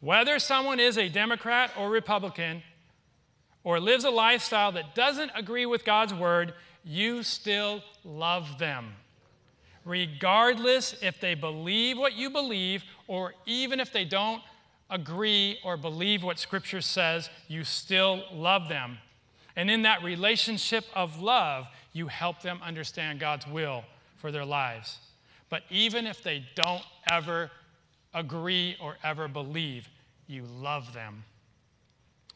whether 0.00 0.38
someone 0.38 0.78
is 0.78 0.98
a 0.98 1.08
Democrat 1.08 1.72
or 1.76 1.90
Republican 1.90 2.62
or 3.64 3.80
lives 3.80 4.04
a 4.04 4.10
lifestyle 4.10 4.72
that 4.72 4.94
doesn't 4.94 5.30
agree 5.34 5.66
with 5.66 5.84
God's 5.84 6.14
word, 6.14 6.54
you 6.84 7.22
still 7.22 7.82
love 8.04 8.58
them. 8.58 8.94
Regardless 9.84 10.94
if 11.02 11.20
they 11.20 11.34
believe 11.34 11.98
what 11.98 12.14
you 12.14 12.30
believe 12.30 12.84
or 13.08 13.34
even 13.46 13.80
if 13.80 13.92
they 13.92 14.04
don't 14.04 14.42
agree 14.90 15.58
or 15.64 15.76
believe 15.76 16.22
what 16.22 16.38
Scripture 16.38 16.80
says, 16.80 17.30
you 17.48 17.64
still 17.64 18.24
love 18.32 18.68
them 18.68 18.98
and 19.56 19.70
in 19.70 19.82
that 19.82 20.02
relationship 20.02 20.84
of 20.94 21.20
love, 21.20 21.66
you 21.92 22.08
help 22.08 22.40
them 22.40 22.60
understand 22.62 23.20
God's 23.20 23.46
will 23.46 23.84
for 24.16 24.32
their 24.32 24.44
lives. 24.44 24.98
But 25.50 25.62
even 25.70 26.06
if 26.06 26.22
they 26.22 26.44
don't 26.54 26.82
ever 27.10 27.50
agree 28.14 28.76
or 28.80 28.96
ever 29.04 29.28
believe, 29.28 29.88
you 30.26 30.44
love 30.44 30.94
them. 30.94 31.24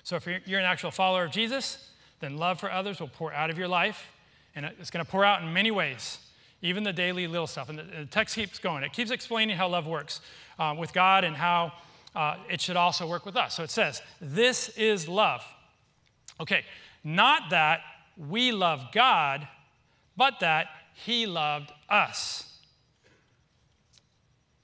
So 0.06 0.14
if 0.14 0.28
you're 0.46 0.60
an 0.60 0.64
actual 0.64 0.92
follower 0.92 1.24
of 1.24 1.32
Jesus, 1.32 1.90
then 2.20 2.36
love 2.36 2.60
for 2.60 2.70
others 2.70 3.00
will 3.00 3.08
pour 3.08 3.32
out 3.32 3.50
of 3.50 3.58
your 3.58 3.66
life, 3.66 4.06
and 4.54 4.64
it's 4.64 4.88
going 4.88 5.04
to 5.04 5.10
pour 5.10 5.24
out 5.24 5.42
in 5.42 5.52
many 5.52 5.72
ways, 5.72 6.18
even 6.62 6.84
the 6.84 6.92
daily 6.92 7.26
little 7.26 7.48
stuff. 7.48 7.68
And 7.70 7.80
the, 7.80 8.06
text 8.08 8.36
keeps 8.36 8.60
going. 8.60 8.84
It 8.84 8.92
keeps 8.92 9.10
explaining 9.10 9.56
how 9.56 9.66
love 9.66 9.84
works 9.84 10.20
uh, 10.60 10.76
with 10.78 10.92
God 10.92 11.24
and 11.24 11.34
how 11.34 11.72
uh, 12.14 12.36
it 12.48 12.60
should 12.60 12.76
also 12.76 13.04
work 13.04 13.26
with 13.26 13.34
us. 13.34 13.56
So 13.56 13.64
it 13.64 13.70
says, 13.70 14.00
This 14.20 14.68
is 14.76 15.08
love. 15.08 15.44
Okay, 16.40 16.64
not 17.02 17.50
that 17.50 17.80
we 18.16 18.52
love 18.52 18.92
God, 18.92 19.48
but 20.16 20.38
that 20.38 20.68
He 20.94 21.26
loved 21.26 21.72
us. 21.88 22.55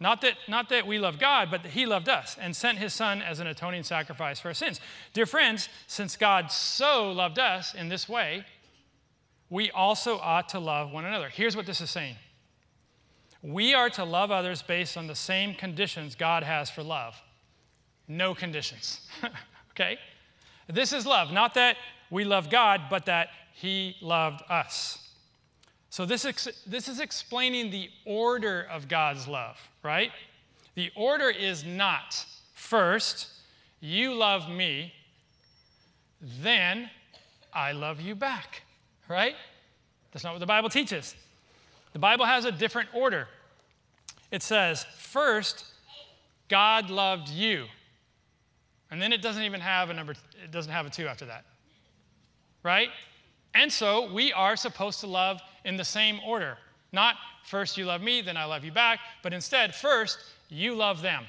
Not 0.02 0.20
that, 0.22 0.34
not 0.48 0.68
that 0.70 0.84
we 0.84 0.98
love 0.98 1.20
God, 1.20 1.48
but 1.48 1.62
that 1.62 1.72
He 1.72 1.86
loved 1.86 2.08
us 2.08 2.36
and 2.40 2.56
sent 2.56 2.78
His 2.78 2.92
Son 2.92 3.22
as 3.22 3.38
an 3.38 3.46
atoning 3.46 3.84
sacrifice 3.84 4.40
for 4.40 4.48
our 4.48 4.54
sins. 4.54 4.80
Dear 5.12 5.26
friends, 5.26 5.68
since 5.86 6.16
God 6.16 6.50
so 6.50 7.12
loved 7.12 7.38
us 7.38 7.72
in 7.72 7.88
this 7.88 8.08
way, 8.08 8.44
we 9.48 9.70
also 9.70 10.18
ought 10.18 10.48
to 10.50 10.58
love 10.58 10.90
one 10.90 11.04
another. 11.04 11.28
Here's 11.28 11.54
what 11.54 11.66
this 11.66 11.80
is 11.80 11.88
saying 11.88 12.16
we 13.42 13.74
are 13.74 13.90
to 13.90 14.04
love 14.04 14.32
others 14.32 14.60
based 14.60 14.96
on 14.96 15.06
the 15.06 15.14
same 15.14 15.54
conditions 15.54 16.16
God 16.16 16.42
has 16.42 16.68
for 16.68 16.82
love. 16.82 17.20
No 18.08 18.34
conditions. 18.34 19.08
okay? 19.70 19.98
This 20.68 20.92
is 20.92 21.06
love. 21.06 21.32
Not 21.32 21.54
that 21.54 21.76
we 22.10 22.24
love 22.24 22.50
God, 22.50 22.82
but 22.90 23.06
that 23.06 23.28
He 23.54 23.96
loved 24.00 24.42
us. 24.50 24.98
So, 25.90 26.06
this, 26.06 26.24
ex- 26.24 26.48
this 26.66 26.88
is 26.88 26.98
explaining 26.98 27.70
the 27.70 27.88
order 28.04 28.66
of 28.70 28.88
God's 28.88 29.28
love, 29.28 29.58
right? 29.82 30.10
The 30.74 30.90
order 30.96 31.28
is 31.28 31.64
not 31.64 32.24
first, 32.54 33.28
you 33.80 34.14
love 34.14 34.48
me, 34.48 34.92
then 36.40 36.88
I 37.52 37.72
love 37.72 38.00
you 38.00 38.14
back, 38.14 38.62
right? 39.08 39.34
That's 40.12 40.24
not 40.24 40.32
what 40.32 40.40
the 40.40 40.46
Bible 40.46 40.68
teaches. 40.68 41.14
The 41.92 41.98
Bible 41.98 42.24
has 42.24 42.44
a 42.44 42.52
different 42.52 42.88
order. 42.94 43.28
It 44.30 44.42
says, 44.42 44.86
first, 44.96 45.64
God 46.48 46.90
loved 46.90 47.28
you. 47.28 47.66
And 48.90 49.00
then 49.00 49.12
it 49.12 49.20
doesn't 49.20 49.42
even 49.42 49.60
have 49.60 49.90
a 49.90 49.94
number, 49.94 50.12
it 50.42 50.50
doesn't 50.50 50.72
have 50.72 50.86
a 50.86 50.90
two 50.90 51.06
after 51.06 51.26
that 51.26 51.44
right? 52.62 52.88
And 53.54 53.72
so 53.72 54.12
we 54.12 54.32
are 54.32 54.56
supposed 54.56 55.00
to 55.00 55.06
love 55.06 55.40
in 55.64 55.76
the 55.76 55.84
same 55.84 56.20
order. 56.26 56.56
Not 56.92 57.16
first 57.44 57.76
you 57.76 57.84
love 57.84 58.02
me, 58.02 58.20
then 58.20 58.36
I 58.36 58.44
love 58.44 58.64
you 58.64 58.72
back, 58.72 59.00
but 59.22 59.32
instead, 59.32 59.74
first 59.74 60.18
you 60.48 60.74
love 60.74 61.02
them. 61.02 61.24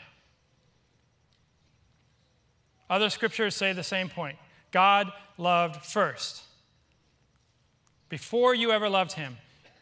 Other 2.90 3.10
scriptures 3.10 3.56
say 3.56 3.74
the 3.74 3.84
same 3.84 4.10
point 4.10 4.38
God 4.72 5.12
loved 5.38 5.86
first. 5.86 6.44
Before 8.10 8.54
you 8.54 8.72
ever 8.72 8.90
loved 8.90 9.14
him, 9.14 9.38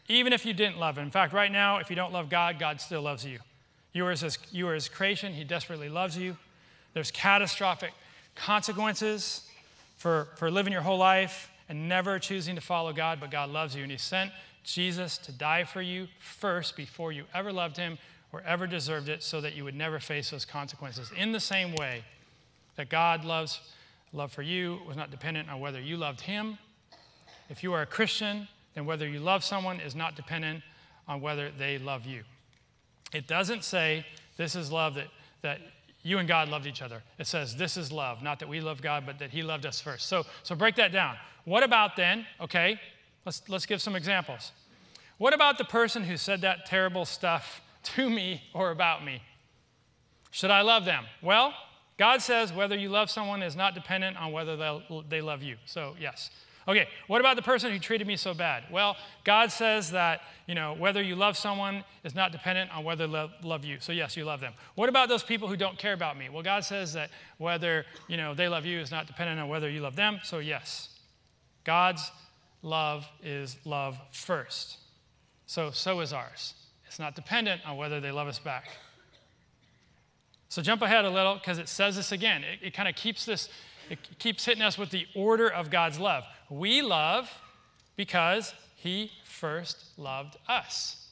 even 0.08 0.32
if 0.32 0.46
you 0.46 0.52
didn't 0.52 0.78
love 0.78 0.96
him. 0.96 1.04
In 1.04 1.10
fact, 1.10 1.32
right 1.32 1.52
now, 1.52 1.78
if 1.78 1.90
you 1.90 1.96
don't 1.96 2.12
love 2.12 2.30
God, 2.30 2.58
God 2.58 2.80
still 2.80 3.02
loves 3.02 3.24
you. 3.24 3.38
You 3.92 4.06
are 4.06 4.10
his, 4.10 4.38
you 4.50 4.68
are 4.68 4.74
his 4.74 4.88
creation, 4.88 5.32
he 5.32 5.44
desperately 5.44 5.88
loves 5.88 6.16
you. 6.16 6.36
There's 6.94 7.10
catastrophic 7.10 7.92
consequences 8.34 9.48
for, 9.96 10.28
for 10.36 10.50
living 10.50 10.72
your 10.72 10.82
whole 10.82 10.98
life 10.98 11.50
and 11.68 11.88
never 11.88 12.18
choosing 12.18 12.54
to 12.54 12.60
follow 12.60 12.92
God, 12.92 13.20
but 13.20 13.30
God 13.30 13.50
loves 13.50 13.74
you. 13.74 13.82
And 13.82 13.90
He 13.90 13.98
sent 13.98 14.30
Jesus 14.64 15.18
to 15.18 15.32
die 15.32 15.64
for 15.64 15.82
you 15.82 16.08
first 16.18 16.76
before 16.76 17.12
you 17.12 17.24
ever 17.34 17.52
loved 17.52 17.76
Him 17.76 17.98
or 18.32 18.42
ever 18.46 18.66
deserved 18.66 19.08
it 19.08 19.22
so 19.22 19.40
that 19.40 19.54
you 19.54 19.64
would 19.64 19.74
never 19.74 20.00
face 20.00 20.30
those 20.30 20.44
consequences. 20.44 21.10
In 21.16 21.32
the 21.32 21.40
same 21.40 21.74
way 21.74 22.04
that 22.76 22.88
God 22.88 23.24
loves 23.24 23.60
love 24.12 24.32
for 24.32 24.42
you 24.42 24.80
was 24.86 24.96
not 24.96 25.10
dependent 25.10 25.50
on 25.50 25.60
whether 25.60 25.80
you 25.80 25.96
loved 25.96 26.20
Him. 26.22 26.58
If 27.48 27.62
you 27.62 27.72
are 27.72 27.82
a 27.82 27.86
Christian, 27.86 28.48
then 28.74 28.86
whether 28.86 29.06
you 29.06 29.20
love 29.20 29.44
someone 29.44 29.80
is 29.80 29.94
not 29.94 30.16
dependent 30.16 30.62
on 31.08 31.20
whether 31.20 31.50
they 31.50 31.78
love 31.78 32.06
you. 32.06 32.22
It 33.12 33.26
doesn't 33.26 33.64
say 33.64 34.06
this 34.36 34.54
is 34.56 34.72
love 34.72 34.94
that, 34.94 35.08
that 35.42 35.60
you 36.02 36.18
and 36.18 36.26
God 36.26 36.48
loved 36.48 36.66
each 36.66 36.82
other. 36.82 37.02
It 37.18 37.26
says, 37.26 37.54
This 37.56 37.76
is 37.76 37.92
love, 37.92 38.22
not 38.22 38.38
that 38.40 38.48
we 38.48 38.60
love 38.60 38.82
God, 38.82 39.04
but 39.06 39.18
that 39.18 39.30
He 39.30 39.42
loved 39.42 39.66
us 39.66 39.80
first. 39.80 40.08
So, 40.08 40.24
so 40.42 40.54
break 40.54 40.76
that 40.76 40.92
down. 40.92 41.16
What 41.44 41.62
about 41.62 41.96
then, 41.96 42.26
okay, 42.40 42.80
let's, 43.24 43.42
let's 43.48 43.66
give 43.66 43.80
some 43.82 43.96
examples. 43.96 44.52
What 45.18 45.34
about 45.34 45.58
the 45.58 45.64
person 45.64 46.04
who 46.04 46.16
said 46.16 46.40
that 46.40 46.66
terrible 46.66 47.04
stuff 47.04 47.60
to 47.82 48.08
me 48.08 48.42
or 48.54 48.70
about 48.70 49.04
me? 49.04 49.22
Should 50.30 50.50
I 50.50 50.62
love 50.62 50.84
them? 50.84 51.04
Well, 51.20 51.52
God 51.98 52.22
says 52.22 52.52
whether 52.52 52.76
you 52.76 52.88
love 52.88 53.10
someone 53.10 53.42
is 53.42 53.54
not 53.54 53.74
dependent 53.74 54.16
on 54.16 54.32
whether 54.32 54.80
they 55.08 55.20
love 55.20 55.42
you. 55.42 55.56
So, 55.66 55.94
yes. 56.00 56.30
Okay, 56.66 56.86
what 57.08 57.20
about 57.20 57.36
the 57.36 57.42
person 57.42 57.72
who 57.72 57.78
treated 57.78 58.06
me 58.06 58.16
so 58.16 58.34
bad? 58.34 58.64
Well, 58.70 58.96
God 59.24 59.50
says 59.50 59.90
that, 59.90 60.20
you 60.46 60.54
know, 60.54 60.74
whether 60.78 61.02
you 61.02 61.16
love 61.16 61.36
someone 61.36 61.82
is 62.04 62.14
not 62.14 62.30
dependent 62.30 62.74
on 62.74 62.84
whether 62.84 63.06
they 63.06 63.28
love, 63.42 63.64
you. 63.64 63.78
So, 63.80 63.92
yes, 63.92 64.16
you 64.16 64.24
love 64.24 64.40
them. 64.40 64.52
What 64.76 64.88
about 64.88 65.08
those 65.08 65.24
people 65.24 65.48
who 65.48 65.56
don't 65.56 65.76
care 65.76 65.92
about 65.92 66.16
me? 66.16 66.28
Well, 66.28 66.42
God 66.42 66.64
says 66.64 66.92
that 66.92 67.10
whether, 67.38 67.84
you 68.06 68.16
know, 68.16 68.32
they 68.32 68.48
love 68.48 68.64
you 68.64 68.78
is 68.78 68.92
not 68.92 69.06
dependent 69.06 69.40
on 69.40 69.48
whether 69.48 69.68
you 69.68 69.80
love 69.80 69.96
them. 69.96 70.20
So, 70.22 70.38
yes. 70.38 70.88
God's 71.64 72.10
love 72.62 73.06
is 73.22 73.56
love 73.64 73.98
first. 74.12 74.78
So, 75.46 75.70
so 75.70 76.00
is 76.00 76.12
ours. 76.12 76.54
It's 76.86 76.98
not 76.98 77.14
dependent 77.14 77.62
on 77.66 77.76
whether 77.76 78.00
they 78.00 78.10
love 78.10 78.28
us 78.28 78.38
back. 78.38 78.68
So, 80.48 80.62
jump 80.62 80.82
ahead 80.82 81.04
a 81.04 81.10
little 81.10 81.34
because 81.34 81.58
it 81.58 81.68
says 81.68 81.96
this 81.96 82.12
again. 82.12 82.44
It, 82.44 82.58
it 82.68 82.74
kind 82.74 82.88
of 82.88 82.94
keeps 82.94 83.24
this 83.24 83.48
it 83.90 83.98
keeps 84.18 84.44
hitting 84.44 84.62
us 84.62 84.78
with 84.78 84.90
the 84.90 85.06
order 85.14 85.48
of 85.48 85.70
God's 85.70 85.98
love. 85.98 86.24
We 86.48 86.82
love 86.82 87.30
because 87.96 88.54
He 88.76 89.10
first 89.24 89.84
loved 89.98 90.36
us. 90.48 91.02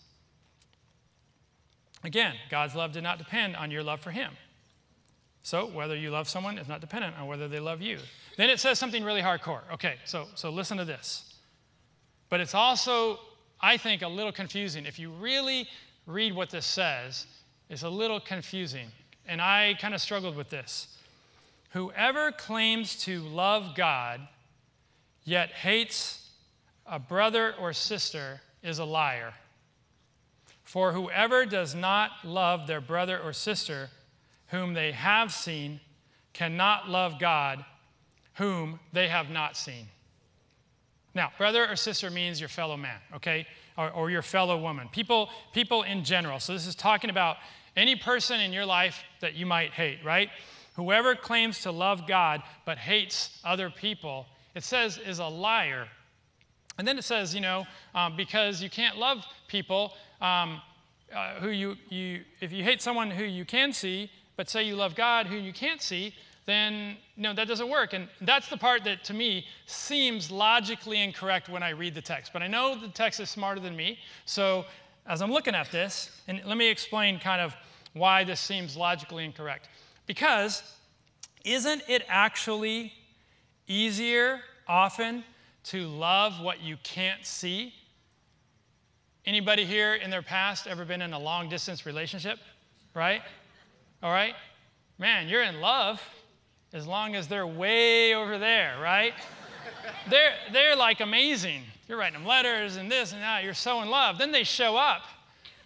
Again, 2.03 2.35
God's 2.51 2.75
love 2.75 2.93
did 2.93 3.03
not 3.03 3.19
depend 3.19 3.57
on 3.57 3.71
your 3.71 3.83
love 3.83 4.01
for 4.01 4.11
him. 4.11 4.33
So 5.43 5.67
whether 5.67 5.97
you 5.97 6.11
love 6.11 6.29
someone 6.29 6.59
is 6.59 6.69
not 6.69 6.81
dependent 6.81 7.17
on 7.19 7.27
whether 7.27 7.49
they 7.49 7.61
love 7.61 7.83
you. 7.83 7.99
Then 8.37 8.51
it 8.51 8.61
says 8.61 8.79
something 8.79 9.05
really 9.05 9.23
hardcore. 9.23 9.63
Okay, 9.73 9.97
so, 10.05 10.27
so 10.35 10.51
listen 10.51 10.79
to 10.79 10.85
this. 10.85 11.30
But 12.31 12.41
it's 12.41 12.55
also, 12.55 13.19
I 13.61 13.77
think, 13.77 14.03
a 14.03 14.09
little 14.09 14.33
confusing. 14.33 14.87
If 14.87 14.99
you 14.99 15.11
really 15.11 15.69
read 16.07 16.35
what 16.35 16.49
this 16.49 16.65
says, 16.65 17.27
it's 17.69 17.83
a 17.83 17.89
little 17.89 18.21
confusing. 18.21 18.87
And 19.27 19.43
I 19.43 19.77
kind 19.81 19.95
of 19.95 20.01
struggled 20.01 20.37
with 20.37 20.49
this. 20.49 20.97
Whoever 21.71 22.33
claims 22.33 22.97
to 23.05 23.21
love 23.21 23.75
God 23.77 24.27
yet 25.25 25.51
hates 25.51 26.31
a 26.87 26.99
brother 26.99 27.55
or 27.61 27.73
sister 27.73 28.41
is 28.63 28.79
a 28.79 28.85
liar. 28.85 29.35
For 30.65 30.93
whoever 30.93 31.47
does 31.47 31.75
not 31.75 32.11
love 32.25 32.67
their 32.67 32.81
brother 32.81 33.19
or 33.19 33.33
sister 33.33 33.91
whom 34.49 34.75
they 34.75 34.93
have 34.93 35.33
seen 35.33 35.81
cannot 36.33 36.89
love 36.89 37.19
God 37.19 37.65
whom 38.35 38.81
they 38.93 39.09
have 39.09 39.31
not 39.31 39.57
seen. 39.57 39.87
Now, 41.15 41.31
brother 41.39 41.69
or 41.69 41.77
sister 41.77 42.11
means 42.11 42.39
your 42.39 42.49
fellow 42.49 42.77
man, 42.77 42.99
okay? 43.17 43.47
Or, 43.77 43.91
or, 43.91 44.11
your 44.11 44.23
fellow 44.23 44.61
woman. 44.61 44.89
People, 44.93 45.31
people 45.53 45.83
in 45.83 46.05
general. 46.05 46.39
So 46.39 46.53
this 46.53 46.67
is 46.67 46.75
talking 46.75 47.11
about 47.11 47.37
any 47.77 47.97
person 47.97 48.41
in 48.41 48.53
your 48.53 48.67
life 48.67 49.03
that 49.21 49.35
you 49.35 49.47
might 49.47 49.71
hate, 49.71 49.99
right? 50.05 50.29
Whoever 50.75 51.15
claims 51.15 51.63
to 51.63 51.73
love 51.73 52.07
God 52.07 52.43
but 52.65 52.79
hates 52.79 53.41
other 53.45 53.71
people, 53.71 54.27
it 54.55 54.65
says 54.65 54.99
is 54.99 55.19
a 55.19 55.27
liar. 55.27 55.89
And 56.79 56.87
then 56.87 56.99
it 56.99 57.05
says, 57.05 57.35
you 57.35 57.41
know, 57.41 57.67
um, 57.95 58.17
because 58.17 58.63
you 58.63 58.71
can't 58.71 58.97
love 58.97 59.25
people 59.49 59.93
um, 60.21 60.61
uh, 61.15 61.35
who 61.35 61.51
you, 61.51 61.77
you, 61.89 62.23
if 62.41 62.53
you 62.53 62.63
hate 62.63 62.81
someone 62.81 63.11
who 63.11 63.25
you 63.25 63.45
can 63.45 63.73
see, 63.73 64.11
but 64.37 64.49
say 64.49 64.63
you 64.63 64.77
love 64.77 64.95
God 64.95 65.27
who 65.27 65.37
you 65.37 65.53
can't 65.53 65.83
see, 65.83 66.15
then 66.51 66.97
no, 67.17 67.33
that 67.33 67.49
doesn't 67.49 67.69
work. 67.69 67.93
And 67.93 68.09
that's 68.21 68.49
the 68.49 68.57
part 68.57 68.85
that 68.85 69.05
to 69.05 69.15
me 69.15 69.47
seems 69.67 70.31
logically 70.31 71.03
incorrect 71.03 71.49
when 71.49 71.63
I 71.63 71.71
read 71.71 71.95
the 71.95 72.03
text. 72.03 72.33
But 72.33 72.43
I 72.43 72.49
know 72.49 72.79
the 72.79 72.89
text 72.89 73.21
is 73.21 73.31
smarter 73.31 73.61
than 73.61 73.77
me. 73.77 73.99
So 74.25 74.65
as 75.07 75.23
I'm 75.23 75.33
looking 75.33 75.55
at 75.55 75.71
this, 75.71 76.21
and 76.29 76.43
let 76.45 76.57
me 76.57 76.69
explain 76.69 77.19
kind 77.21 77.41
of 77.41 77.55
why 77.93 78.25
this 78.25 78.41
seems 78.41 78.77
logically 78.77 79.25
incorrect. 79.25 79.69
Because 80.07 80.63
isn't 81.45 81.83
it 81.89 82.03
actually 82.09 82.93
easier 83.67 84.41
often 84.67 85.25
to 85.63 85.87
love 85.87 86.41
what 86.41 86.61
you 86.61 86.77
can't 86.83 87.25
see 87.25 87.73
Anybody 89.27 89.67
here 89.67 89.95
in 89.95 90.11
their 90.11 90.23
past 90.23 90.67
ever 90.67 90.85
been 90.85 91.03
in 91.03 91.13
a 91.13 91.19
long 91.19 91.49
distance 91.49 91.85
relationship? 91.85 92.39
Right? 92.95 93.21
All 94.03 94.11
right? 94.11 94.35
Man, 94.99 95.29
you're 95.29 95.43
in 95.43 95.61
love 95.61 96.03
as 96.73 96.87
long 96.87 97.15
as 97.15 97.29
they're 97.29 97.47
way 97.47 98.15
over 98.15 98.39
there, 98.39 98.77
right? 98.81 99.13
they're, 100.09 100.33
they're 100.53 100.77
like 100.77 101.01
amazing. 101.01 101.63
You're 101.89 101.99
writing 101.99 102.19
them 102.19 102.27
letters 102.27 102.77
and 102.77 102.91
this 102.91 103.13
and 103.13 103.23
that. 103.23 103.43
You're 103.45 103.55
so 103.55 103.83
in 103.83 103.91
love. 103.91 104.19
Then 104.19 104.33
they 104.33 104.45
show 104.45 104.77
up, 104.77 105.03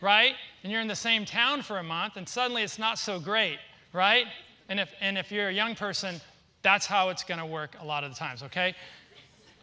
right? 0.00 0.34
And 0.62 0.72
you're 0.72 0.80
in 0.80 0.88
the 0.88 0.94
same 0.94 1.24
town 1.24 1.62
for 1.62 1.78
a 1.78 1.82
month, 1.82 2.16
and 2.16 2.28
suddenly 2.28 2.62
it's 2.62 2.78
not 2.78 2.98
so 2.98 3.20
great, 3.20 3.58
right? 3.92 4.26
And 4.68 4.80
if, 4.80 4.92
and 5.00 5.18
if 5.18 5.30
you're 5.30 5.48
a 5.48 5.52
young 5.52 5.74
person, 5.74 6.20
that's 6.62 6.86
how 6.86 7.10
it's 7.10 7.24
going 7.24 7.40
to 7.40 7.46
work 7.46 7.76
a 7.80 7.84
lot 7.84 8.04
of 8.04 8.10
the 8.10 8.16
times, 8.16 8.42
okay? 8.42 8.74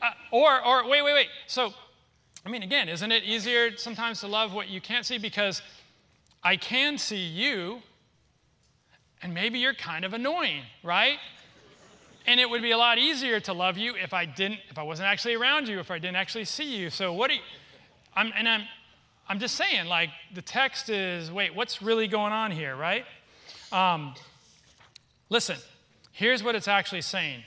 Uh, 0.02 0.12
or, 0.32 0.64
or, 0.64 0.88
wait, 0.88 1.04
wait, 1.04 1.14
wait. 1.14 1.28
So 1.48 1.74
I 2.46 2.50
mean, 2.50 2.64
again, 2.64 2.90
isn't 2.90 3.12
it 3.12 3.24
easier 3.24 3.78
sometimes 3.78 4.20
to 4.22 4.28
love 4.28 4.54
what 4.54 4.68
you 4.68 4.82
can't 4.82 5.06
see? 5.06 5.18
Because 5.18 5.62
I 6.44 6.58
can 6.58 6.98
see 6.98 7.24
you, 7.24 7.82
and 9.22 9.34
maybe 9.34 9.60
you're 9.60 9.74
kind 9.74 10.06
of 10.06 10.14
annoying, 10.14 10.64
right? 10.84 11.18
And 12.28 12.40
it 12.40 12.50
would 12.50 12.62
be 12.62 12.72
a 12.72 12.78
lot 12.78 12.98
easier 12.98 13.40
to 13.42 13.54
love 13.54 13.78
you 13.78 13.96
if 13.96 14.14
I 14.14 14.26
didn't, 14.26 14.60
if 14.70 14.78
I 14.78 14.84
wasn't 14.84 15.08
actually 15.08 15.36
around 15.36 15.68
you, 15.68 15.80
if 15.80 15.90
I 15.90 15.98
didn't 15.98 16.18
actually 16.18 16.46
see 16.46 16.78
you. 16.78 16.90
So 16.90 17.14
what 17.14 17.30
do 17.30 17.36
you, 17.36 17.42
I'm, 18.16 18.32
and 18.36 18.48
I'm, 18.48 18.64
I'm 19.28 19.40
just 19.40 19.56
saying, 19.56 19.88
like, 19.88 20.10
the 20.34 20.42
text 20.42 20.90
is, 20.90 21.32
wait, 21.32 21.56
what's 21.56 21.82
really 21.82 22.08
going 22.08 22.34
on 22.34 22.52
here, 22.52 22.76
right? 22.76 23.06
Um, 23.72 24.14
listen, 25.30 25.58
here's 26.12 26.44
what 26.44 26.54
it's 26.56 26.68
actually 26.68 27.02
saying. 27.02 27.44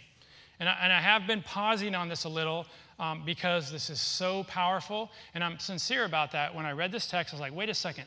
And 0.61 0.69
I, 0.69 0.77
and 0.83 0.93
I 0.93 1.01
have 1.01 1.27
been 1.27 1.43
pausing 1.43 1.95
on 1.95 2.09
this 2.09 2.25
a 2.25 2.29
little 2.29 2.67
um, 2.99 3.23
because 3.25 3.71
this 3.71 3.91
is 3.91 4.01
so 4.01 4.45
powerful. 4.45 5.11
And 5.35 5.45
I'm 5.45 5.59
sincere 5.59 6.05
about 6.05 6.33
that. 6.33 6.55
When 6.55 6.65
I 6.65 6.73
read 6.73 6.91
this 6.91 7.07
text, 7.07 7.35
I 7.35 7.37
was 7.37 7.41
like, 7.41 7.55
wait 7.55 7.69
a 7.69 7.75
second, 7.75 8.05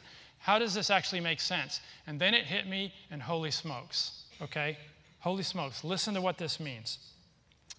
how 0.48 0.58
does 0.58 0.74
this 0.74 0.90
actually 0.90 1.20
make 1.20 1.42
sense? 1.42 1.82
And 2.08 2.18
then 2.18 2.34
it 2.34 2.46
hit 2.46 2.68
me, 2.68 2.94
and 3.12 3.22
holy 3.22 3.52
smokes, 3.52 4.24
okay? 4.42 4.78
Holy 5.20 5.44
smokes, 5.44 5.84
listen 5.84 6.14
to 6.14 6.22
what 6.22 6.38
this 6.38 6.58
means. 6.58 7.00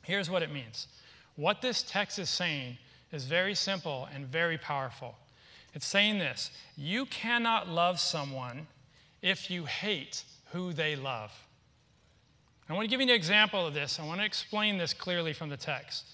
Here's 0.02 0.28
what 0.28 0.42
it 0.42 0.52
means 0.52 0.86
what 1.36 1.62
this 1.62 1.82
text 1.82 2.18
is 2.18 2.28
saying 2.28 2.76
is 3.10 3.24
very 3.24 3.54
simple 3.54 4.06
and 4.14 4.26
very 4.26 4.58
powerful. 4.58 5.14
It's 5.72 5.86
saying 5.86 6.18
this 6.18 6.50
you 6.76 7.06
cannot 7.06 7.70
love 7.70 7.98
someone 7.98 8.66
if 9.22 9.50
you 9.50 9.64
hate 9.64 10.24
who 10.52 10.74
they 10.74 10.94
love. 10.94 11.32
I 12.68 12.74
want 12.74 12.84
to 12.84 12.90
give 12.90 13.00
you 13.00 13.08
an 13.08 13.14
example 13.14 13.66
of 13.66 13.72
this. 13.72 13.98
I 13.98 14.04
want 14.04 14.20
to 14.20 14.26
explain 14.26 14.76
this 14.76 14.92
clearly 14.92 15.32
from 15.32 15.48
the 15.48 15.56
text 15.56 16.04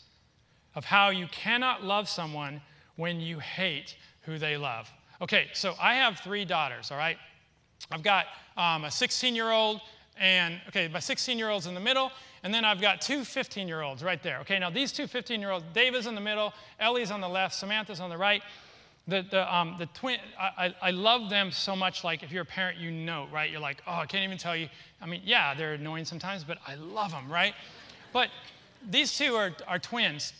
of 0.77 0.85
how 0.85 1.11
you 1.11 1.27
cannot 1.33 1.83
love 1.83 2.09
someone 2.09 2.61
when 2.95 3.21
you 3.21 3.41
hate 3.41 3.97
who 4.23 4.39
they 4.39 4.57
love. 4.57 4.89
Okay, 5.25 5.47
so 5.55 5.75
I 5.81 5.95
have 5.95 6.19
three 6.19 6.45
daughters, 6.45 6.91
all 6.91 6.99
right? 6.99 7.17
I've 7.91 8.03
got 8.03 8.27
um, 8.59 8.85
a 8.85 8.91
16 8.91 9.35
year 9.35 9.53
old, 9.53 9.81
and 10.19 10.61
okay, 10.69 10.87
my 10.87 10.99
16 10.99 11.39
year 11.39 11.49
old's 11.49 11.67
in 11.67 11.73
the 11.73 11.81
middle, 11.81 12.13
and 12.43 12.53
then 12.53 12.63
I've 12.63 12.79
got 12.79 13.01
two 13.01 13.25
15 13.25 13.67
year 13.67 13.81
olds 13.81 14.05
right 14.05 14.23
there. 14.23 14.41
Okay, 14.41 14.59
now 14.59 14.69
these 14.69 14.93
two 14.93 15.07
15 15.07 15.41
year 15.41 15.51
olds, 15.51 15.65
Dave 15.73 15.95
is 15.95 16.07
in 16.07 16.15
the 16.15 16.21
middle, 16.21 16.53
Ellie's 16.79 17.11
on 17.11 17.23
the 17.23 17.29
left, 17.29 17.55
Samantha's 17.55 18.01
on 18.01 18.11
the 18.11 18.19
right. 18.19 18.43
The, 19.09 19.25
the, 19.31 19.55
um, 19.55 19.77
the 19.79 19.87
twin, 19.87 20.19
I, 20.39 20.75
I 20.83 20.91
love 20.91 21.31
them 21.31 21.51
so 21.51 21.75
much. 21.75 22.05
Like, 22.05 22.23
if 22.23 22.31
you're 22.31 22.43
a 22.43 22.47
parent, 22.47 22.77
you 22.77 22.91
know, 22.91 23.27
right? 23.33 23.51
You're 23.51 23.61
like, 23.63 23.83
oh, 23.87 23.95
I 23.95 24.05
can't 24.05 24.25
even 24.25 24.37
tell 24.37 24.55
you. 24.55 24.69
I 25.01 25.07
mean, 25.07 25.23
yeah, 25.25 25.55
they're 25.55 25.73
annoying 25.75 26.05
sometimes, 26.05 26.45
but 26.45 26.59
I 26.67 26.75
love 26.75 27.13
them, 27.13 27.33
right? 27.33 27.55
But 28.13 28.29
these 28.91 29.17
two 29.17 29.37
are, 29.37 29.53
are 29.67 29.79
twins. 29.79 30.35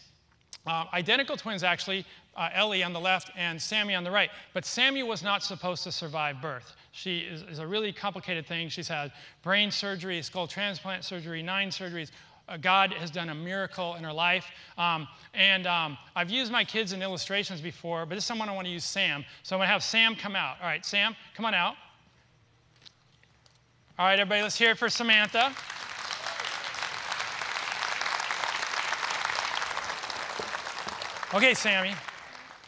Uh, 0.67 0.85
identical 0.93 1.39
twins, 1.39 1.63
actually, 1.63 2.07
uh, 2.37 2.49
Ellie 2.53 2.83
on 2.83 2.93
the 2.93 3.01
left 3.01 3.31
and 3.37 3.61
Sammy 3.61 3.95
on 3.95 4.05
the 4.05 4.11
right. 4.11 4.31
But 4.53 4.65
Sammy 4.65 5.03
was 5.03 5.23
not 5.23 5.43
supposed 5.43 5.85
to 5.85 5.93
survive 5.93 6.41
birth. 6.41 6.77
She 6.93 7.19
is, 7.21 7.43
is 7.43 7.59
a 7.59 7.67
really 7.67 7.93
complicated 7.93 8.47
thing. 8.47 8.69
She's 8.69 8.89
had 8.89 9.13
brain 9.43 9.71
surgery, 9.71 10.21
skull 10.23 10.47
transplant 10.47 11.05
surgery, 11.05 11.43
nine 11.43 11.71
surgeries. 11.71 12.11
Uh, 12.49 12.57
God 12.57 12.93
has 12.93 13.11
done 13.11 13.31
a 13.31 13.35
miracle 13.35 13.95
in 13.95 14.05
her 14.05 14.13
life. 14.13 14.47
Um, 14.77 15.09
and 15.33 15.67
um, 15.67 15.97
I've 16.15 16.31
used 16.31 16.53
my 16.53 16.65
kids 16.65 16.93
in 16.93 17.03
illustrations 17.03 17.61
before, 17.61 18.05
but 18.05 18.17
this 18.17 18.27
time 18.29 18.43
I 18.43 18.53
want 18.55 18.67
to 18.67 18.73
use 18.73 18.85
Sam. 18.85 19.25
So 19.43 19.57
I'm 19.57 19.61
going 19.61 19.69
to 19.69 19.73
have 19.73 19.83
Sam 19.83 20.15
come 20.15 20.37
out. 20.37 20.57
All 20.61 20.67
right, 20.67 20.85
Sam, 20.85 21.17
come 21.35 21.47
on 21.47 21.55
out. 21.55 21.75
All 23.99 24.07
right, 24.07 24.19
everybody, 24.19 24.43
let's 24.43 24.59
hear 24.59 24.73
it 24.73 24.79
for 24.79 24.89
Samantha. 24.89 25.55
Okay, 31.35 31.55
Sammy. 31.55 31.95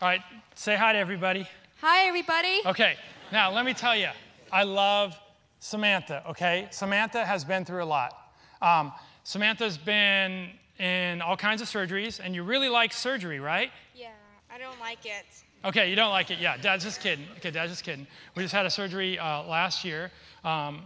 All 0.02 0.08
right, 0.08 0.20
say 0.54 0.76
hi 0.76 0.92
to 0.92 0.98
everybody. 0.98 1.48
Hi, 1.80 2.06
everybody. 2.06 2.60
Okay, 2.66 2.96
now 3.32 3.50
let 3.50 3.64
me 3.64 3.72
tell 3.72 3.96
you, 3.96 4.08
I 4.52 4.62
love 4.62 5.16
Samantha, 5.58 6.22
okay? 6.28 6.68
Samantha 6.70 7.24
has 7.24 7.46
been 7.46 7.64
through 7.64 7.82
a 7.82 7.86
lot. 7.86 8.12
Um, 8.60 8.92
Samantha's 9.24 9.78
been 9.78 10.50
in 10.78 11.22
all 11.22 11.34
kinds 11.34 11.62
of 11.62 11.68
surgeries, 11.68 12.20
and 12.22 12.34
you 12.34 12.42
really 12.42 12.68
like 12.68 12.92
surgery, 12.92 13.40
right? 13.40 13.70
Yeah, 13.94 14.10
I 14.54 14.58
don't 14.58 14.78
like 14.80 15.06
it. 15.06 15.24
Okay, 15.64 15.88
you 15.88 15.96
don't 15.96 16.10
like 16.10 16.30
it. 16.30 16.40
Yeah, 16.40 16.58
dad's 16.58 16.84
just 16.84 17.00
kidding. 17.00 17.24
Okay, 17.38 17.50
dad's 17.50 17.72
just 17.72 17.82
kidding. 17.82 18.06
We 18.34 18.42
just 18.42 18.54
had 18.54 18.66
a 18.66 18.70
surgery 18.70 19.18
uh, 19.18 19.44
last 19.44 19.82
year. 19.82 20.10
Um, 20.44 20.82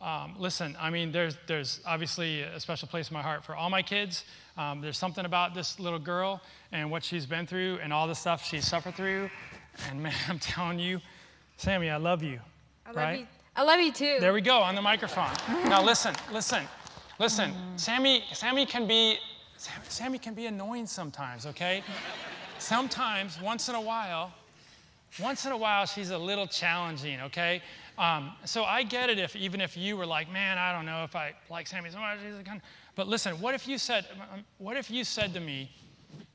um, 0.00 0.34
listen, 0.38 0.74
I 0.80 0.88
mean, 0.88 1.12
there's, 1.12 1.36
there's 1.46 1.80
obviously 1.84 2.40
a 2.40 2.58
special 2.58 2.88
place 2.88 3.10
in 3.10 3.14
my 3.14 3.22
heart 3.22 3.44
for 3.44 3.54
all 3.54 3.68
my 3.68 3.82
kids. 3.82 4.24
Um, 4.58 4.80
there's 4.80 4.96
something 4.96 5.24
about 5.26 5.54
this 5.54 5.78
little 5.78 5.98
girl 5.98 6.40
and 6.72 6.90
what 6.90 7.04
she's 7.04 7.26
been 7.26 7.46
through 7.46 7.78
and 7.82 7.92
all 7.92 8.06
the 8.06 8.14
stuff 8.14 8.44
she's 8.44 8.66
suffered 8.66 8.94
through. 8.94 9.28
And 9.88 10.02
man, 10.02 10.14
I'm 10.28 10.38
telling 10.38 10.78
you, 10.78 11.00
Sammy, 11.56 11.90
I 11.90 11.96
love 11.96 12.22
you. 12.22 12.40
I 12.86 12.92
right? 12.92 13.10
love 13.10 13.20
you. 13.20 13.26
I 13.56 13.62
love 13.62 13.80
you 13.80 13.92
too. 13.92 14.16
There 14.20 14.34
we 14.34 14.42
go 14.42 14.58
on 14.58 14.74
the 14.74 14.82
microphone. 14.82 15.32
now 15.64 15.82
listen, 15.82 16.14
listen, 16.30 16.64
listen. 17.18 17.54
Sammy, 17.76 18.22
Sammy 18.32 18.66
can 18.66 18.86
be, 18.86 19.16
Sammy 19.56 20.18
can 20.18 20.34
be 20.34 20.44
annoying 20.44 20.86
sometimes. 20.86 21.46
Okay, 21.46 21.82
sometimes, 22.58 23.40
once 23.40 23.70
in 23.70 23.74
a 23.74 23.80
while, 23.80 24.30
once 25.22 25.46
in 25.46 25.52
a 25.52 25.56
while, 25.56 25.86
she's 25.86 26.10
a 26.10 26.18
little 26.18 26.46
challenging. 26.46 27.22
Okay, 27.22 27.62
um, 27.96 28.32
so 28.44 28.64
I 28.64 28.82
get 28.82 29.08
it 29.08 29.18
if 29.18 29.34
even 29.34 29.62
if 29.62 29.74
you 29.74 29.96
were 29.96 30.06
like, 30.06 30.30
man, 30.30 30.58
I 30.58 30.70
don't 30.72 30.84
know 30.84 31.02
if 31.04 31.16
I 31.16 31.32
like 31.48 31.66
Sammy 31.66 31.88
so 31.88 31.98
much. 31.98 32.18
But 32.96 33.08
listen, 33.08 33.38
what 33.40 33.54
if 33.54 33.68
you 33.68 33.76
said, 33.76 34.06
um, 34.32 34.42
what 34.56 34.78
if 34.78 34.90
you 34.90 35.04
said 35.04 35.34
to 35.34 35.40
me, 35.40 35.70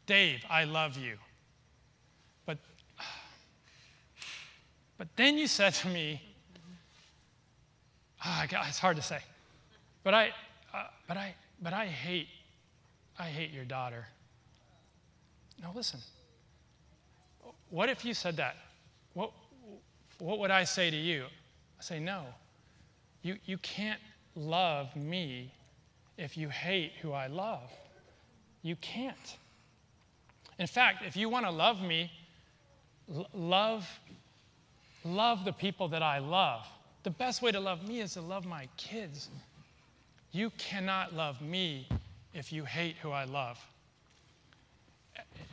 Dave, 0.05 0.45
I 0.49 0.63
love 0.63 0.95
you. 0.95 1.17
But, 2.45 2.59
but 4.97 5.07
then 5.15 5.37
you 5.37 5.47
said 5.47 5.73
to 5.73 5.87
me, 5.87 6.21
oh, 8.23 8.45
God, 8.47 8.65
it's 8.69 8.77
hard 8.77 8.95
to 8.95 9.01
say. 9.01 9.19
But 10.03 10.13
I, 10.13 10.29
uh, 10.71 10.83
but 11.07 11.17
I, 11.17 11.33
but 11.61 11.73
I 11.73 11.87
hate, 11.87 12.27
I 13.17 13.25
hate 13.25 13.51
your 13.51 13.65
daughter. 13.65 14.05
No, 15.61 15.71
listen. 15.75 15.99
What 17.71 17.89
if 17.89 18.05
you 18.05 18.13
said 18.13 18.37
that? 18.37 18.55
What, 19.13 19.31
what 20.19 20.37
would 20.37 20.51
I 20.51 20.63
say 20.63 20.91
to 20.91 20.97
you? 20.97 21.25
I 21.79 21.83
say, 21.83 21.99
no. 21.99 22.25
You, 23.23 23.37
you 23.45 23.57
can't 23.59 23.99
love 24.35 24.95
me 24.95 25.51
if 26.21 26.37
you 26.37 26.49
hate 26.49 26.93
who 27.01 27.13
I 27.13 27.27
love. 27.27 27.71
You 28.61 28.75
can't. 28.77 29.37
In 30.59 30.67
fact, 30.67 31.03
if 31.03 31.17
you 31.17 31.29
want 31.29 31.45
to 31.45 31.51
love 31.51 31.81
me, 31.81 32.11
l- 33.13 33.27
love, 33.33 33.89
love 35.03 35.43
the 35.43 35.51
people 35.51 35.87
that 35.87 36.03
I 36.03 36.19
love. 36.19 36.67
The 37.03 37.09
best 37.09 37.41
way 37.41 37.51
to 37.51 37.59
love 37.59 37.87
me 37.87 38.01
is 38.01 38.13
to 38.13 38.21
love 38.21 38.45
my 38.45 38.67
kids. 38.77 39.29
You 40.31 40.51
cannot 40.59 41.15
love 41.15 41.41
me 41.41 41.87
if 42.35 42.53
you 42.53 42.65
hate 42.65 42.97
who 43.01 43.09
I 43.09 43.23
love. 43.23 43.59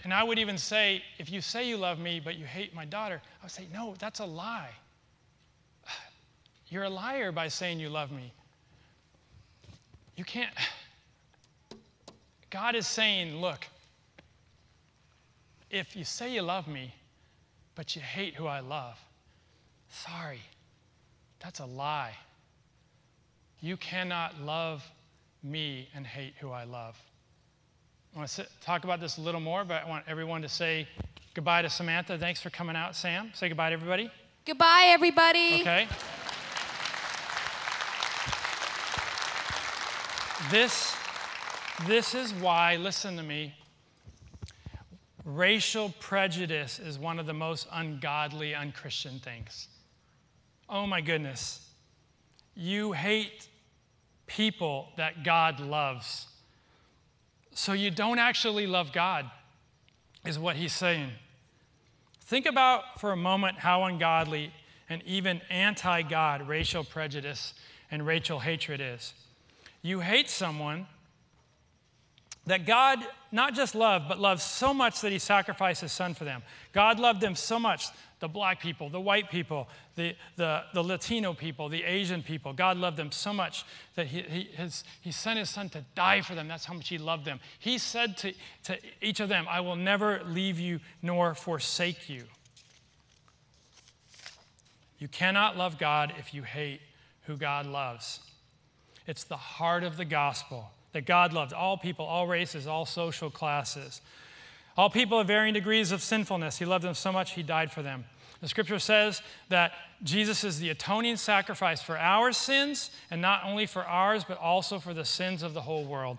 And 0.05 0.13
I 0.13 0.23
would 0.23 0.39
even 0.39 0.59
say, 0.59 1.03
if 1.19 1.31
you 1.31 1.41
say 1.41 1.67
you 1.67 1.79
love 1.79 1.99
me, 1.99 2.21
but 2.21 2.37
you 2.37 2.45
hate 2.45 2.75
my 2.75 2.85
daughter, 2.85 3.23
I 3.41 3.45
would 3.45 3.51
say, 3.51 3.67
no, 3.73 3.95
that's 3.99 4.21
a 4.21 4.27
lie. 4.27 4.71
You're 6.69 6.85
a 6.85 6.91
liar 6.91 7.33
by 7.33 7.49
saying 7.49 7.81
you 7.81 7.89
love 7.89 8.13
me. 8.13 8.33
You 10.19 10.25
can't. 10.25 10.53
God 12.51 12.75
is 12.75 12.89
saying, 12.89 13.41
look, 13.41 13.65
if 15.71 15.95
you 15.95 16.03
say 16.03 16.35
you 16.35 16.43
love 16.43 16.67
me, 16.67 16.93
but 17.77 17.95
you 17.95 18.03
hate 18.03 18.35
who 18.35 18.49
I 18.49 18.59
love, 18.59 18.99
sorry, 19.89 20.41
that's 21.39 21.61
a 21.61 21.67
lie. 21.67 22.15
You 23.61 23.77
cannot 23.77 24.41
love 24.41 24.85
me 25.45 25.89
and 25.95 26.05
hate 26.05 26.35
who 26.41 26.51
I 26.51 26.65
love. 26.65 27.01
I 28.13 28.19
want 28.19 28.29
to 28.29 28.35
sit, 28.35 28.49
talk 28.61 28.83
about 28.83 28.99
this 28.99 29.19
a 29.19 29.21
little 29.21 29.41
more, 29.41 29.65
but 29.65 29.85
I 29.85 29.89
want 29.89 30.05
everyone 30.09 30.43
to 30.43 30.49
say 30.49 30.89
goodbye 31.35 31.63
to 31.63 31.71
Samantha. 31.71 32.19
Thanks 32.19 32.41
for 32.41 32.51
coming 32.51 32.75
out, 32.75 32.97
Sam. 32.97 33.31
Say 33.35 33.47
goodbye 33.47 33.69
to 33.69 33.75
everybody. 33.75 34.11
Goodbye, 34.45 34.87
everybody. 34.89 35.61
Okay. 35.61 35.87
This, 40.51 40.95
this 41.87 42.15
is 42.15 42.33
why, 42.33 42.77
listen 42.77 43.17
to 43.17 43.23
me, 43.23 43.55
racial 45.25 45.93
prejudice 45.99 46.79
is 46.79 46.99
one 46.99 47.19
of 47.19 47.27
the 47.27 47.35
most 47.35 47.67
ungodly, 47.73 48.55
unchristian 48.55 49.19
things. 49.19 49.69
Oh 50.69 50.87
my 50.87 51.01
goodness. 51.01 51.69
You 52.55 52.93
hate 52.93 53.49
people 54.27 54.89
that 54.97 55.25
God 55.25 55.59
loves. 55.59 56.27
So 57.53 57.73
you 57.73 57.91
don't 57.91 58.21
actually 58.21 58.67
love 58.67 58.93
God, 58.93 59.29
is 60.25 60.39
what 60.39 60.57
he's 60.57 60.73
saying. 60.73 61.11
Think 62.21 62.47
about 62.47 63.01
for 63.01 63.11
a 63.11 63.17
moment 63.17 63.59
how 63.59 63.85
ungodly 63.85 64.53
and 64.89 65.03
even 65.05 65.41
anti 65.51 66.03
God 66.03 66.47
racial 66.47 66.85
prejudice 66.85 67.55
and 67.91 68.07
racial 68.07 68.39
hatred 68.39 68.81
is. 68.81 69.15
You 69.83 70.01
hate 70.01 70.29
someone 70.29 70.87
that 72.47 72.67
God 72.67 72.99
not 73.31 73.55
just 73.55 73.75
loved, 73.75 74.09
but 74.09 74.19
loved 74.19 74.41
so 74.41 74.73
much 74.73 75.03
that 75.03 75.13
he 75.13 75.19
sacrificed 75.19 75.83
his 75.83 75.93
son 75.93 76.15
for 76.15 76.25
them. 76.25 76.43
God 76.73 76.99
loved 76.99 77.21
them 77.21 77.35
so 77.35 77.59
much 77.59 77.89
the 78.21 78.29
black 78.29 78.61
people, 78.61 78.89
the 78.89 79.01
white 79.01 79.31
people, 79.31 79.69
the, 79.95 80.17
the, 80.37 80.63
the 80.75 80.83
Latino 80.83 81.35
people, 81.35 81.69
the 81.69 81.85
Asian 81.85 82.23
people. 82.23 82.53
God 82.53 82.77
loved 82.77 82.97
them 82.97 83.13
so 83.13 83.33
much 83.33 83.65
that 83.95 84.07
he, 84.07 84.23
he, 84.23 84.43
his, 84.55 84.83
he 85.01 85.13
sent 85.13 85.39
his 85.39 85.51
son 85.51 85.69
to 85.71 85.85
die 85.95 86.23
for 86.23 86.35
them. 86.35 86.49
That's 86.49 86.65
how 86.65 86.75
much 86.75 86.89
he 86.89 86.99
loved 86.99 87.25
them. 87.25 87.39
He 87.59 87.79
said 87.79 88.17
to, 88.19 88.33
to 88.65 88.79
each 89.01 89.21
of 89.21 89.29
them, 89.29 89.47
I 89.49 89.61
will 89.61 89.77
never 89.77 90.23
leave 90.25 90.59
you 90.59 90.81
nor 91.03 91.35
forsake 91.35 92.09
you. 92.09 92.25
You 94.99 95.07
cannot 95.07 95.57
love 95.57 95.79
God 95.79 96.13
if 96.19 96.35
you 96.35 96.43
hate 96.43 96.81
who 97.27 97.37
God 97.37 97.67
loves. 97.67 98.21
It's 99.09 99.25
the 99.25 99.39
heart 99.39 99.85
of 99.85 99.97
the 99.97 100.05
gospel 100.05 100.71
that 100.93 101.07
God 101.07 101.33
loved 101.33 101.55
all 101.55 101.79
people, 101.79 102.05
all 102.05 102.27
races, 102.27 102.67
all 102.67 102.85
social 102.85 103.31
classes. 103.31 104.03
All 104.77 104.91
people 104.91 105.19
of 105.19 105.27
varying 105.27 105.55
degrees 105.55 105.91
of 105.93 106.03
sinfulness. 106.03 106.59
He 106.59 106.67
loved 106.67 106.85
them 106.85 106.95
so 106.95 107.11
much, 107.11 107.33
he 107.33 107.43
died 107.43 107.73
for 107.73 107.83
them. 107.83 108.05
The 108.43 108.49
scripture 108.49 108.79
says 108.79 109.23
that 109.49 109.73
Jesus 110.05 110.45
is 110.45 110.61
the 110.61 110.69
atoning 110.69 111.17
sacrifice 111.17 111.83
for 111.83 111.99
our 111.99 112.33
sins, 112.33 112.91
and 113.11 113.21
not 113.21 113.43
only 113.45 113.67
for 113.67 113.85
ours, 113.85 114.25
but 114.29 114.39
also 114.39 114.79
for 114.79 114.95
the 114.95 115.05
sins 115.05 115.43
of 115.43 115.55
the 115.55 115.63
whole 115.63 115.85
world. 115.85 116.19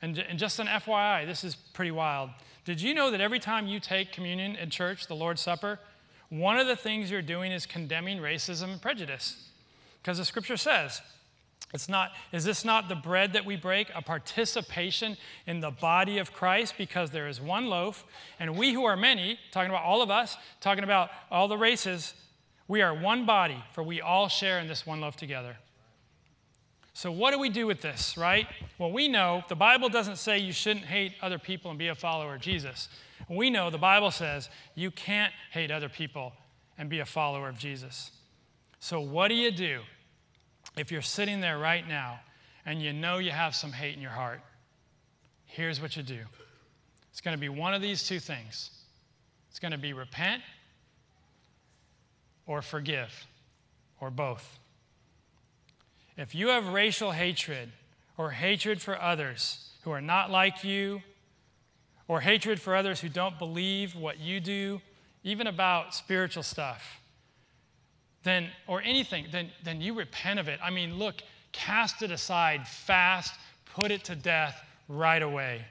And, 0.00 0.16
and 0.18 0.38
just 0.38 0.60
an 0.60 0.68
FYI, 0.68 1.26
this 1.26 1.42
is 1.42 1.56
pretty 1.56 1.90
wild. 1.90 2.30
Did 2.64 2.80
you 2.82 2.94
know 2.94 3.10
that 3.10 3.20
every 3.20 3.40
time 3.40 3.66
you 3.66 3.80
take 3.80 4.12
communion 4.12 4.54
in 4.54 4.70
church, 4.70 5.06
the 5.06 5.16
Lord's 5.16 5.40
Supper, 5.40 5.80
one 6.28 6.58
of 6.58 6.66
the 6.66 6.76
things 6.76 7.10
you're 7.10 7.22
doing 7.22 7.50
is 7.50 7.66
condemning 7.66 8.18
racism 8.18 8.72
and 8.72 8.82
prejudice? 8.82 9.48
Because 10.00 10.18
the 10.18 10.24
scripture 10.24 10.58
says, 10.58 11.00
it's 11.74 11.88
not, 11.88 12.12
is 12.32 12.44
this 12.44 12.64
not 12.64 12.88
the 12.88 12.94
bread 12.94 13.34
that 13.34 13.44
we 13.44 13.56
break, 13.56 13.88
a 13.94 14.00
participation 14.00 15.18
in 15.46 15.60
the 15.60 15.70
body 15.70 16.16
of 16.18 16.32
Christ? 16.32 16.74
Because 16.78 17.10
there 17.10 17.28
is 17.28 17.40
one 17.40 17.66
loaf, 17.66 18.06
and 18.40 18.56
we 18.56 18.72
who 18.72 18.84
are 18.84 18.96
many, 18.96 19.38
talking 19.52 19.70
about 19.70 19.84
all 19.84 20.00
of 20.00 20.10
us, 20.10 20.36
talking 20.60 20.82
about 20.82 21.10
all 21.30 21.46
the 21.46 21.58
races, 21.58 22.14
we 22.68 22.80
are 22.80 22.94
one 22.94 23.26
body, 23.26 23.62
for 23.72 23.82
we 23.82 24.00
all 24.00 24.28
share 24.28 24.58
in 24.60 24.66
this 24.66 24.86
one 24.86 25.00
loaf 25.00 25.16
together. 25.16 25.56
So, 26.94 27.12
what 27.12 27.32
do 27.32 27.38
we 27.38 27.48
do 27.48 27.66
with 27.66 27.80
this, 27.80 28.16
right? 28.16 28.46
Well, 28.78 28.90
we 28.90 29.06
know 29.06 29.44
the 29.48 29.54
Bible 29.54 29.88
doesn't 29.88 30.16
say 30.16 30.38
you 30.38 30.52
shouldn't 30.52 30.86
hate 30.86 31.12
other 31.22 31.38
people 31.38 31.70
and 31.70 31.78
be 31.78 31.88
a 31.88 31.94
follower 31.94 32.34
of 32.34 32.40
Jesus. 32.40 32.88
We 33.28 33.50
know 33.50 33.70
the 33.70 33.78
Bible 33.78 34.10
says 34.10 34.48
you 34.74 34.90
can't 34.90 35.32
hate 35.52 35.70
other 35.70 35.88
people 35.88 36.32
and 36.76 36.88
be 36.88 36.98
a 37.00 37.04
follower 37.04 37.48
of 37.48 37.58
Jesus. 37.58 38.10
So, 38.80 39.00
what 39.00 39.28
do 39.28 39.34
you 39.34 39.50
do? 39.50 39.82
If 40.78 40.90
you're 40.92 41.02
sitting 41.02 41.40
there 41.40 41.58
right 41.58 41.86
now 41.86 42.20
and 42.64 42.82
you 42.82 42.92
know 42.92 43.18
you 43.18 43.30
have 43.30 43.54
some 43.54 43.72
hate 43.72 43.94
in 43.94 44.02
your 44.02 44.10
heart, 44.10 44.40
here's 45.46 45.80
what 45.80 45.96
you 45.96 46.02
do 46.02 46.20
it's 47.10 47.20
going 47.20 47.36
to 47.36 47.40
be 47.40 47.48
one 47.48 47.74
of 47.74 47.82
these 47.82 48.06
two 48.06 48.20
things 48.20 48.70
it's 49.50 49.58
going 49.58 49.72
to 49.72 49.78
be 49.78 49.92
repent 49.92 50.42
or 52.46 52.62
forgive, 52.62 53.26
or 54.00 54.10
both. 54.10 54.58
If 56.16 56.34
you 56.34 56.48
have 56.48 56.68
racial 56.68 57.12
hatred 57.12 57.70
or 58.16 58.30
hatred 58.30 58.80
for 58.80 59.00
others 59.00 59.70
who 59.82 59.90
are 59.90 60.00
not 60.00 60.30
like 60.30 60.64
you, 60.64 61.02
or 62.08 62.22
hatred 62.22 62.58
for 62.58 62.74
others 62.74 63.00
who 63.00 63.08
don't 63.08 63.38
believe 63.38 63.94
what 63.94 64.18
you 64.18 64.40
do, 64.40 64.80
even 65.22 65.46
about 65.46 65.94
spiritual 65.94 66.42
stuff, 66.42 67.00
then, 68.28 68.48
or 68.66 68.82
anything, 68.82 69.26
then, 69.32 69.50
then 69.64 69.80
you 69.80 69.94
repent 69.94 70.38
of 70.38 70.48
it. 70.48 70.60
I 70.62 70.70
mean, 70.70 70.98
look, 70.98 71.22
cast 71.52 72.02
it 72.02 72.10
aside 72.10 72.66
fast, 72.66 73.34
put 73.74 73.90
it 73.90 74.04
to 74.04 74.16
death 74.16 74.62
right 74.88 75.22
away. 75.22 75.64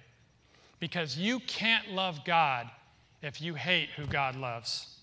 Because 0.80 1.18
you 1.18 1.40
can't 1.42 1.92
love 1.92 2.20
God 2.26 2.70
if 3.22 3.42
you 3.42 3.54
hate 3.54 3.90
who 3.98 4.06
God 4.06 4.36
loves. 4.36 4.98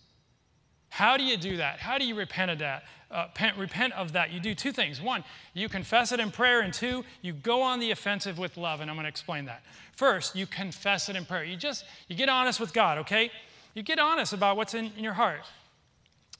How 0.88 1.16
do 1.16 1.24
you 1.24 1.36
do 1.36 1.56
that? 1.56 1.80
How 1.80 1.98
do 1.98 2.04
you 2.04 2.14
repent 2.14 2.52
of 2.52 2.60
that? 2.60 2.84
Uh, 3.10 3.24
repent, 3.26 3.58
repent 3.58 3.92
of 3.94 4.12
that. 4.12 4.32
You 4.32 4.38
do 4.38 4.54
two 4.54 4.70
things. 4.70 5.00
One, 5.00 5.24
you 5.52 5.68
confess 5.68 6.12
it 6.12 6.20
in 6.20 6.30
prayer, 6.30 6.60
and 6.60 6.72
two, 6.72 7.04
you 7.20 7.32
go 7.32 7.62
on 7.62 7.80
the 7.80 7.90
offensive 7.90 8.38
with 8.38 8.56
love, 8.56 8.80
and 8.80 8.88
I'm 8.88 8.96
going 8.96 9.04
to 9.04 9.08
explain 9.08 9.44
that. 9.46 9.62
First, 9.96 10.36
you 10.36 10.46
confess 10.46 11.08
it 11.08 11.16
in 11.16 11.24
prayer. 11.24 11.44
You 11.44 11.56
just 11.56 11.84
you 12.08 12.16
get 12.16 12.28
honest 12.28 12.60
with 12.60 12.72
God, 12.72 12.98
okay? 12.98 13.30
You 13.74 13.82
get 13.82 13.98
honest 13.98 14.32
about 14.32 14.56
what's 14.56 14.74
in, 14.74 14.92
in 14.96 15.02
your 15.02 15.14
heart. 15.14 15.40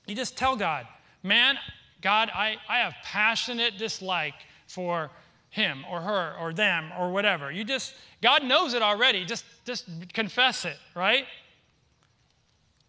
You 0.07 0.15
just 0.15 0.37
tell 0.37 0.55
God, 0.55 0.87
man, 1.25 1.59
God, 2.01 2.31
I, 2.33 2.57
I 2.69 2.79
have 2.79 2.95
passionate 3.03 3.79
dislike 3.79 4.35
for 4.69 5.11
him 5.51 5.85
or 5.91 6.01
her 6.01 6.37
or 6.39 6.53
them 6.53 6.93
or 6.99 7.11
whatever. 7.11 7.51
You 7.51 7.65
just, 7.65 7.95
God 8.23 8.45
knows 8.45 8.75
it 8.75 8.83
already. 8.83 9.25
Just, 9.25 9.45
just 9.65 9.87
confess 10.13 10.65
it, 10.65 10.77
right? 10.95 11.25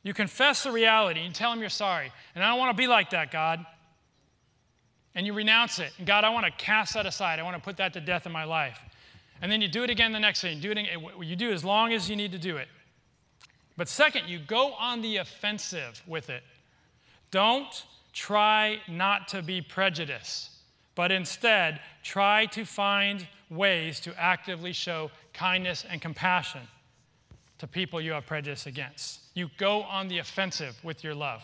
You 0.04 0.14
confess 0.14 0.64
the 0.64 0.72
reality 0.72 1.22
and 1.22 1.34
tell 1.34 1.52
him 1.52 1.60
you're 1.60 1.70
sorry. 1.70 2.12
And 2.36 2.44
I 2.44 2.50
don't 2.50 2.60
want 2.60 2.76
to 2.76 2.80
be 2.80 2.88
like 2.88 3.10
that, 3.12 3.32
God. 3.32 3.66
And 5.16 5.26
you 5.26 5.34
renounce 5.34 5.80
it. 5.80 5.92
God, 6.06 6.24
I 6.24 6.30
want 6.30 6.46
to 6.46 6.52
cast 6.52 6.94
that 6.96 7.06
aside. 7.06 7.40
I 7.40 7.44
want 7.44 7.56
to 7.56 7.62
put 7.62 7.78
that 7.78 7.94
to 7.94 8.02
death 8.02 8.26
in 8.26 8.32
my 8.32 8.44
life. 8.44 8.80
And 9.42 9.52
then 9.52 9.62
you 9.62 9.68
do 9.68 9.84
it 9.84 9.90
again 9.90 10.12
the 10.12 10.20
next 10.20 10.42
day. 10.42 10.54
You 10.54 10.62
do 10.62 10.72
it, 10.72 10.78
eh, 10.78 10.98
you 11.22 11.36
do 11.36 11.52
as 11.52 11.64
long 11.64 11.94
as 11.94 12.10
you 12.10 12.16
need 12.16 12.32
to 12.34 12.38
do 12.38 12.58
it. 12.58 12.68
But 13.78 13.88
second, 13.88 14.28
you 14.28 14.40
go 14.40 14.74
on 14.74 15.02
the 15.02 15.18
offensive 15.18 16.02
with 16.08 16.30
it. 16.30 16.44
Don't 17.32 17.86
try 18.16 18.80
not 18.88 19.28
to 19.28 19.44
be 19.44 19.62
prejudiced, 19.62 20.50
but 20.96 21.12
instead 21.12 21.82
try 22.02 22.46
to 22.48 22.66
find 22.66 23.28
ways 23.50 24.00
to 24.00 24.20
actively 24.20 24.74
show 24.74 25.12
kindness 25.34 25.86
and 25.88 26.02
compassion 26.02 26.62
to 27.60 27.68
people 27.68 28.02
you 28.02 28.14
have 28.14 28.26
prejudice 28.26 28.66
against. 28.66 29.20
You 29.34 29.50
go 29.58 29.84
on 29.84 30.08
the 30.08 30.20
offensive 30.20 30.82
with 30.84 31.04
your 31.04 31.14
love. 31.14 31.44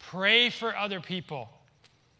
Pray 0.00 0.50
for 0.50 0.76
other 0.76 1.00
people, 1.00 1.48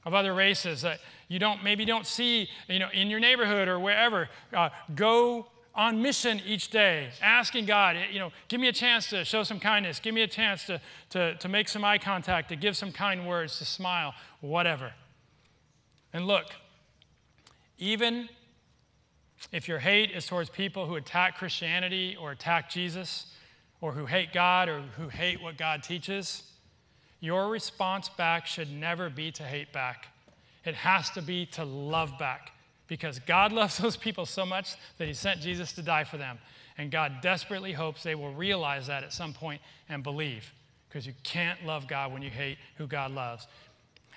of 0.04 0.14
other 0.14 0.32
races 0.32 0.82
that 0.82 1.00
you 1.26 1.38
don't 1.38 1.62
maybe 1.62 1.84
don't 1.84 2.06
see 2.06 2.48
you 2.68 2.78
know 2.78 2.88
in 2.92 3.10
your 3.10 3.20
neighborhood 3.20 3.68
or 3.68 3.78
wherever 3.78 4.28
uh, 4.56 4.70
go 4.94 5.46
on 5.78 6.02
mission 6.02 6.42
each 6.44 6.68
day 6.68 7.08
asking 7.22 7.64
god 7.64 7.96
eh, 7.96 8.04
you 8.12 8.18
know 8.18 8.30
give 8.48 8.60
me 8.60 8.68
a 8.68 8.72
chance 8.72 9.08
to 9.08 9.24
show 9.24 9.42
some 9.42 9.58
kindness 9.58 9.98
give 9.98 10.14
me 10.14 10.20
a 10.22 10.26
chance 10.26 10.66
to, 10.66 10.78
to, 11.08 11.34
to 11.36 11.48
make 11.48 11.68
some 11.68 11.82
eye 11.84 11.96
contact 11.96 12.50
to 12.50 12.56
give 12.56 12.76
some 12.76 12.92
kind 12.92 13.26
words 13.26 13.58
to 13.58 13.64
smile 13.64 14.14
whatever. 14.40 14.92
And 16.12 16.26
look 16.26 16.46
even 17.78 18.28
if 19.52 19.68
your 19.68 19.78
hate 19.78 20.10
is 20.10 20.26
towards 20.26 20.50
people 20.50 20.84
who 20.84 20.96
attack 20.96 21.38
christianity 21.38 22.16
or 22.20 22.32
attack 22.32 22.68
jesus 22.68 23.32
or 23.80 23.92
who 23.92 24.04
hate 24.04 24.32
god 24.34 24.68
or 24.68 24.82
who 24.98 25.08
hate 25.08 25.40
what 25.40 25.56
god 25.56 25.82
teaches 25.82 26.42
your 27.20 27.48
response 27.48 28.08
back 28.08 28.46
should 28.46 28.70
never 28.70 29.10
be 29.10 29.32
to 29.32 29.42
hate 29.42 29.72
back. 29.72 30.08
It 30.64 30.74
has 30.74 31.10
to 31.10 31.22
be 31.22 31.46
to 31.46 31.64
love 31.64 32.18
back 32.18 32.52
because 32.88 33.18
God 33.20 33.52
loves 33.52 33.78
those 33.78 33.96
people 33.96 34.26
so 34.26 34.44
much 34.44 34.74
that 34.98 35.06
He 35.06 35.14
sent 35.14 35.40
Jesus 35.40 35.72
to 35.74 35.82
die 35.82 36.04
for 36.04 36.16
them. 36.16 36.38
And 36.76 36.90
God 36.90 37.20
desperately 37.22 37.72
hopes 37.72 38.02
they 38.02 38.14
will 38.14 38.32
realize 38.32 38.86
that 38.86 39.02
at 39.02 39.12
some 39.12 39.32
point 39.32 39.60
and 39.88 40.02
believe 40.02 40.52
because 40.88 41.06
you 41.06 41.12
can't 41.22 41.66
love 41.66 41.86
God 41.86 42.12
when 42.12 42.22
you 42.22 42.30
hate 42.30 42.56
who 42.76 42.86
God 42.86 43.10
loves. 43.10 43.46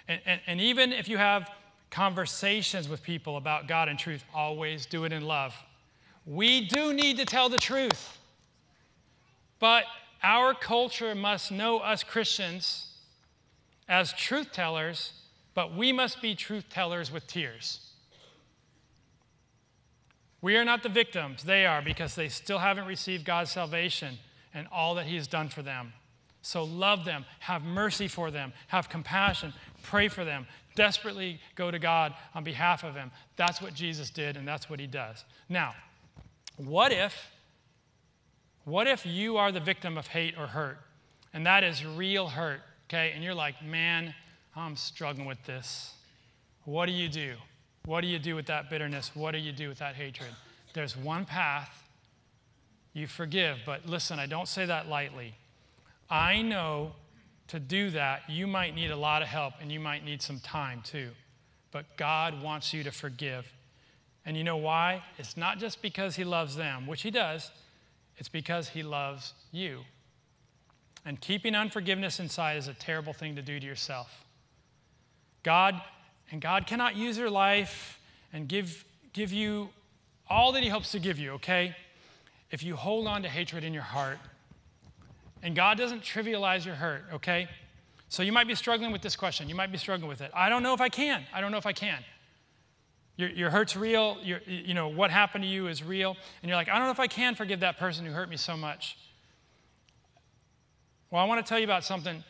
And, 0.07 0.21
and, 0.25 0.41
and, 0.47 0.61
even 0.61 0.93
if 0.93 1.09
you 1.09 1.17
have 1.17 1.49
conversations 1.89 2.87
with 2.87 3.03
people 3.03 3.37
about 3.37 3.67
God 3.67 3.89
and 3.89 3.99
truth, 3.99 4.23
always 4.33 4.85
do 4.85 5.03
it 5.03 5.11
in 5.11 5.23
love. 5.25 5.53
We 6.25 6.67
do 6.67 6.93
need 6.93 7.17
to 7.17 7.25
tell 7.25 7.49
the 7.49 7.57
truth. 7.57 8.17
But 9.59 9.83
our 10.23 10.53
culture 10.53 11.13
must 11.13 11.51
know 11.51 11.79
us 11.79 12.03
Christians 12.03 12.87
as 13.87 14.13
truth 14.13 14.51
tellers 14.51 15.13
but 15.53 15.75
we 15.75 15.91
must 15.91 16.21
be 16.21 16.35
truth 16.35 16.65
tellers 16.69 17.11
with 17.11 17.27
tears. 17.27 17.90
We 20.41 20.57
are 20.57 20.65
not 20.65 20.81
the 20.81 20.89
victims, 20.89 21.43
they 21.43 21.65
are, 21.65 21.81
because 21.81 22.15
they 22.15 22.27
still 22.27 22.57
haven't 22.57 22.87
received 22.87 23.25
God's 23.25 23.51
salvation 23.51 24.17
and 24.53 24.67
all 24.71 24.95
that 24.95 25.05
He 25.05 25.15
has 25.15 25.27
done 25.27 25.49
for 25.49 25.61
them. 25.61 25.93
So 26.41 26.63
love 26.63 27.05
them, 27.05 27.25
have 27.39 27.63
mercy 27.63 28.07
for 28.07 28.31
them, 28.31 28.51
have 28.67 28.89
compassion, 28.89 29.53
pray 29.83 30.07
for 30.07 30.25
them, 30.25 30.47
desperately 30.75 31.39
go 31.55 31.69
to 31.69 31.77
God 31.77 32.15
on 32.33 32.43
behalf 32.43 32.83
of 32.83 32.95
them. 32.95 33.11
That's 33.35 33.61
what 33.61 33.75
Jesus 33.75 34.09
did, 34.09 34.35
and 34.37 34.47
that's 34.47 34.69
what 34.69 34.79
He 34.79 34.87
does. 34.87 35.23
Now, 35.47 35.75
what 36.57 36.91
if, 36.91 37.29
what 38.65 38.87
if 38.87 39.05
you 39.05 39.37
are 39.37 39.51
the 39.51 39.59
victim 39.59 39.97
of 39.97 40.07
hate 40.07 40.35
or 40.37 40.47
hurt? 40.47 40.79
And 41.33 41.45
that 41.45 41.63
is 41.63 41.85
real 41.85 42.27
hurt, 42.27 42.61
okay? 42.89 43.11
And 43.13 43.23
you're 43.23 43.35
like, 43.35 43.63
man, 43.63 44.13
I'm 44.55 44.75
struggling 44.75 45.27
with 45.27 45.43
this. 45.45 45.93
What 46.65 46.87
do 46.87 46.91
you 46.91 47.07
do? 47.07 47.35
What 47.85 48.01
do 48.01 48.07
you 48.07 48.19
do 48.19 48.35
with 48.35 48.45
that 48.47 48.69
bitterness? 48.69 49.11
What 49.13 49.31
do 49.31 49.39
you 49.39 49.51
do 49.51 49.69
with 49.69 49.79
that 49.79 49.95
hatred? 49.95 50.29
There's 50.73 50.95
one 50.95 51.25
path. 51.25 51.77
You 52.93 53.07
forgive, 53.07 53.59
but 53.65 53.85
listen, 53.85 54.19
I 54.19 54.25
don't 54.25 54.47
say 54.47 54.65
that 54.65 54.87
lightly. 54.87 55.33
I 56.09 56.41
know 56.41 56.91
to 57.47 57.59
do 57.59 57.89
that, 57.91 58.29
you 58.29 58.47
might 58.47 58.75
need 58.75 58.91
a 58.91 58.95
lot 58.95 59.21
of 59.21 59.27
help 59.27 59.55
and 59.61 59.71
you 59.71 59.79
might 59.79 60.05
need 60.05 60.21
some 60.21 60.39
time 60.39 60.81
too. 60.83 61.09
But 61.71 61.97
God 61.97 62.41
wants 62.41 62.73
you 62.73 62.83
to 62.83 62.91
forgive. 62.91 63.45
And 64.25 64.37
you 64.37 64.43
know 64.43 64.57
why? 64.57 65.03
It's 65.17 65.35
not 65.35 65.57
just 65.57 65.81
because 65.81 66.15
He 66.15 66.23
loves 66.23 66.55
them, 66.55 66.85
which 66.85 67.01
He 67.01 67.11
does, 67.11 67.51
it's 68.17 68.29
because 68.29 68.69
He 68.69 68.83
loves 68.83 69.33
you. 69.51 69.79
And 71.05 71.19
keeping 71.19 71.55
unforgiveness 71.55 72.19
inside 72.19 72.57
is 72.57 72.67
a 72.67 72.73
terrible 72.73 73.13
thing 73.13 73.35
to 73.35 73.41
do 73.41 73.59
to 73.59 73.65
yourself. 73.65 74.25
God, 75.43 75.81
and 76.31 76.41
God 76.41 76.65
cannot 76.65 76.95
use 76.95 77.17
your 77.17 77.29
life 77.29 77.99
and 78.33 78.47
give, 78.47 78.85
give 79.13 79.33
you 79.33 79.69
all 80.29 80.53
that 80.53 80.63
He 80.63 80.69
hopes 80.69 80.91
to 80.91 80.99
give 80.99 81.19
you, 81.19 81.31
okay? 81.33 81.75
If 82.49 82.63
you 82.63 82.75
hold 82.75 83.05
on 83.07 83.21
to 83.23 83.29
hatred 83.29 83.63
in 83.63 83.73
your 83.73 83.83
heart. 83.83 84.17
And 85.43 85.55
God 85.55 85.77
doesn't 85.77 86.01
trivialize 86.01 86.65
your 86.65 86.75
hurt, 86.75 87.03
okay? 87.13 87.49
So 88.07 88.23
you 88.23 88.31
might 88.31 88.47
be 88.47 88.55
struggling 88.55 88.91
with 88.91 89.01
this 89.01 89.15
question. 89.15 89.49
You 89.49 89.55
might 89.55 89.71
be 89.71 89.77
struggling 89.77 90.07
with 90.07 90.21
it. 90.21 90.31
I 90.33 90.49
don't 90.49 90.63
know 90.63 90.73
if 90.73 90.81
I 90.81 90.89
can. 90.89 91.23
I 91.33 91.41
don't 91.41 91.51
know 91.51 91.57
if 91.57 91.65
I 91.65 91.73
can. 91.73 91.99
Your, 93.17 93.29
your 93.29 93.49
hurt's 93.49 93.75
real. 93.75 94.17
Your, 94.23 94.39
you 94.45 94.73
know, 94.73 94.87
what 94.87 95.11
happened 95.11 95.43
to 95.43 95.49
you 95.49 95.67
is 95.67 95.83
real. 95.83 96.15
And 96.41 96.49
you're 96.49 96.57
like, 96.57 96.69
I 96.69 96.77
don't 96.77 96.85
know 96.85 96.91
if 96.91 96.99
I 96.99 97.07
can 97.07 97.35
forgive 97.35 97.59
that 97.61 97.77
person 97.77 98.05
who 98.05 98.11
hurt 98.11 98.29
me 98.29 98.37
so 98.37 98.55
much. 98.55 98.97
Well, 101.09 101.21
I 101.21 101.25
want 101.25 101.45
to 101.45 101.49
tell 101.49 101.59
you 101.59 101.65
about 101.65 101.83
something 101.83 102.23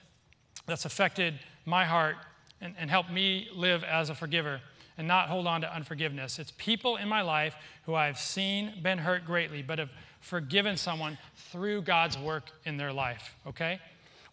that's 0.66 0.86
affected 0.86 1.40
my 1.66 1.86
heart 1.86 2.16
and, 2.62 2.76
and 2.78 2.89
help 2.89 3.10
me 3.10 3.50
live 3.54 3.84
as 3.84 4.10
a 4.10 4.15
forgiver 4.15 4.62
and 4.97 5.08
not 5.08 5.30
hold 5.30 5.47
on 5.47 5.62
to 5.62 5.74
unforgiveness. 5.74 6.38
It's 6.39 6.54
people 6.58 6.97
in 6.97 7.08
my 7.08 7.21
life 7.21 7.56
who 7.86 7.95
I've 7.95 8.19
seen 8.19 8.74
been 8.82 8.97
hurt 8.97 9.26
greatly, 9.26 9.62
but 9.62 9.80
have 9.80 9.89
forgiven 10.19 10.78
someone 10.78 11.17
through 11.36 11.82
God's 11.82 12.17
work 12.17 12.52
in 12.65 12.78
their 12.78 12.93
life, 12.93 13.36
okay? 13.47 13.80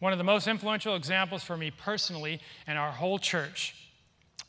One 0.01 0.13
of 0.13 0.19
the 0.19 0.25
most 0.25 0.47
influential 0.47 0.95
examples 0.95 1.43
for 1.43 1.57
me 1.57 1.71
personally 1.71 2.41
and 2.67 2.79
our 2.79 2.93
whole 2.93 3.19
church, 3.19 3.75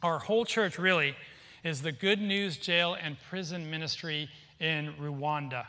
our 0.04 0.20
whole 0.20 0.46
church 0.46 0.78
really, 0.78 1.16
is 1.64 1.82
the 1.82 1.92
Good 1.92 2.22
News 2.22 2.58
Jail 2.58 2.96
and 3.02 3.18
Prison 3.30 3.70
Ministry 3.70 4.30
in 4.60 4.94
Rwanda. 5.00 5.66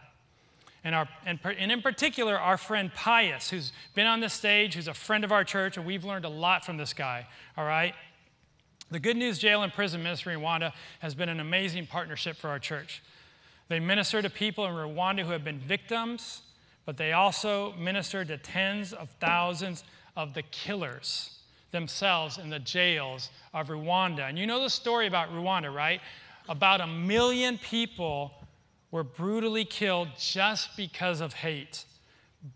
And, 0.83 0.95
our, 0.95 1.09
and, 1.27 1.38
and, 1.45 1.71
in 1.71 1.83
particular, 1.83 2.38
our 2.38 2.57
friend 2.57 2.90
Pius, 2.95 3.51
who's 3.51 3.73
been 3.95 4.07
on 4.07 4.21
this 4.21 4.33
stage, 4.33 4.75
who's 4.75 4.88
a 4.88 4.95
friend 4.95 5.25
of 5.25 5.33
our 5.33 5.45
church, 5.45 5.77
and 5.77 5.85
we've 5.85 6.05
learned 6.05 6.25
a 6.25 6.31
lot 6.31 6.64
from 6.64 6.79
this 6.79 6.95
guy, 6.95 7.27
all 7.57 7.66
right? 7.66 7.95
The 8.90 8.99
Good 8.99 9.16
News 9.16 9.38
Jail 9.38 9.62
and 9.62 9.73
Prison 9.73 10.03
Ministry 10.03 10.35
in 10.35 10.40
Rwanda 10.40 10.73
has 11.01 11.14
been 11.14 11.29
an 11.29 11.38
amazing 11.38 11.87
partnership 11.87 12.37
for 12.37 12.49
our 12.49 12.59
church. 12.59 13.03
They 13.69 13.79
minister 13.79 14.21
to 14.21 14.31
people 14.31 14.66
in 14.66 14.73
Rwanda 14.73 15.21
who 15.25 15.31
have 15.31 15.45
been 15.45 15.61
victims, 15.61 16.43
but 16.87 16.97
they 16.97 17.12
also 17.12 17.73
minister 17.75 18.25
to 18.25 18.37
tens 18.37 18.93
of 18.93 19.11
thousands 19.21 19.85
of 20.16 20.35
the 20.35 20.43
killers 20.43 21.38
themselves 21.71 22.38
in 22.38 22.51
the 22.51 22.59
jails 22.59 23.31
of 23.55 23.69
Rwanda. 23.69 24.29
And 24.29 24.38
you 24.38 24.47
know 24.47 24.61
the 24.61 24.71
story 24.71 25.07
about 25.07 25.31
Rwanda, 25.31 25.73
right? 25.73 26.01
About 26.49 26.81
a 26.81 26.87
million 26.87 27.59
people 27.59 28.33
were 28.90 29.05
brutally 29.05 29.64
killed 29.64 30.09
just 30.18 30.76
because 30.76 31.20
of 31.20 31.33
hate 31.35 31.85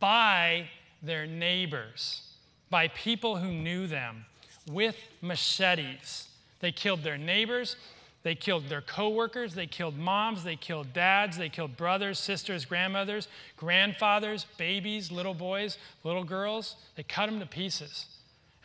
by 0.01 0.69
their 1.03 1.27
neighbors, 1.27 2.23
by 2.71 2.89
people 2.89 3.37
who 3.37 3.53
knew 3.53 3.87
them, 3.87 4.25
with 4.71 4.97
machetes. 5.21 6.29
They 6.61 6.73
killed 6.73 7.03
their 7.03 7.19
neighbors, 7.19 7.77
they 8.23 8.35
killed 8.35 8.71
their 8.71 8.81
coworkers, 8.81 9.55
they 9.55 9.67
killed 9.67 9.99
moms, 9.99 10.45
they 10.45 10.57
killed 10.57 10.95
dads, 10.95 11.37
they 11.37 11.51
killed 11.51 11.77
brothers, 11.77 12.19
sisters, 12.19 12.65
grandmothers, 12.65 13.29
grandfathers, 13.59 14.47
babies, 14.57 15.13
little 15.13 15.35
boys, 15.35 15.77
little 16.05 16.25
girls. 16.25 16.77
They 16.97 17.03
cut 17.03 17.27
them 17.27 17.39
to 17.41 17.47
pieces. 17.47 18.07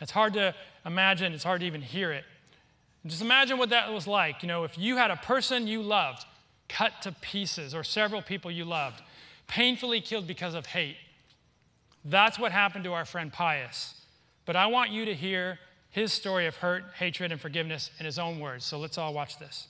It's 0.00 0.12
hard 0.12 0.32
to 0.32 0.54
imagine, 0.86 1.34
it's 1.34 1.44
hard 1.44 1.60
to 1.60 1.66
even 1.66 1.82
hear 1.82 2.10
it. 2.10 2.24
Just 3.04 3.20
imagine 3.20 3.58
what 3.58 3.68
that 3.68 3.92
was 3.92 4.06
like. 4.06 4.42
You 4.42 4.48
know, 4.48 4.64
if 4.64 4.78
you 4.78 4.96
had 4.96 5.10
a 5.10 5.16
person 5.16 5.66
you 5.66 5.82
loved 5.82 6.24
cut 6.70 6.92
to 7.02 7.12
pieces, 7.20 7.74
or 7.74 7.82
several 7.84 8.22
people 8.22 8.50
you 8.50 8.64
loved, 8.64 9.02
painfully 9.46 10.00
killed 10.00 10.26
because 10.26 10.54
of 10.54 10.66
hate. 10.66 10.96
That's 12.04 12.38
what 12.38 12.52
happened 12.52 12.84
to 12.84 12.92
our 12.92 13.04
friend 13.04 13.32
Pius. 13.32 13.94
But 14.46 14.56
I 14.56 14.66
want 14.66 14.90
you 14.90 15.04
to 15.04 15.14
hear 15.14 15.58
his 15.90 16.12
story 16.12 16.46
of 16.46 16.56
hurt, 16.56 16.84
hatred, 16.98 17.32
and 17.32 17.40
forgiveness 17.40 17.90
in 17.98 18.06
his 18.06 18.18
own 18.18 18.38
words. 18.38 18.64
So 18.64 18.78
let's 18.78 18.96
all 18.96 19.12
watch 19.12 19.38
this. 19.38 19.66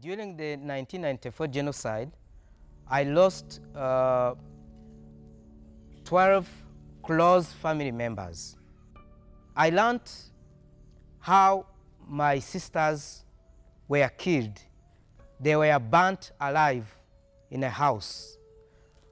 During 0.00 0.36
the 0.36 0.52
1994 0.52 1.46
genocide, 1.48 2.10
I 2.88 3.04
lost 3.04 3.60
uh, 3.76 4.34
12 6.04 6.48
close 7.02 7.52
family 7.52 7.92
members. 7.92 8.56
I 9.54 9.68
learned 9.68 10.10
how 11.18 11.66
my 12.10 12.40
sisters 12.40 13.24
were 13.86 14.08
killed. 14.18 14.60
They 15.38 15.54
were 15.54 15.78
burnt 15.78 16.32
alive 16.40 16.92
in 17.50 17.62
a 17.62 17.70
house. 17.70 18.36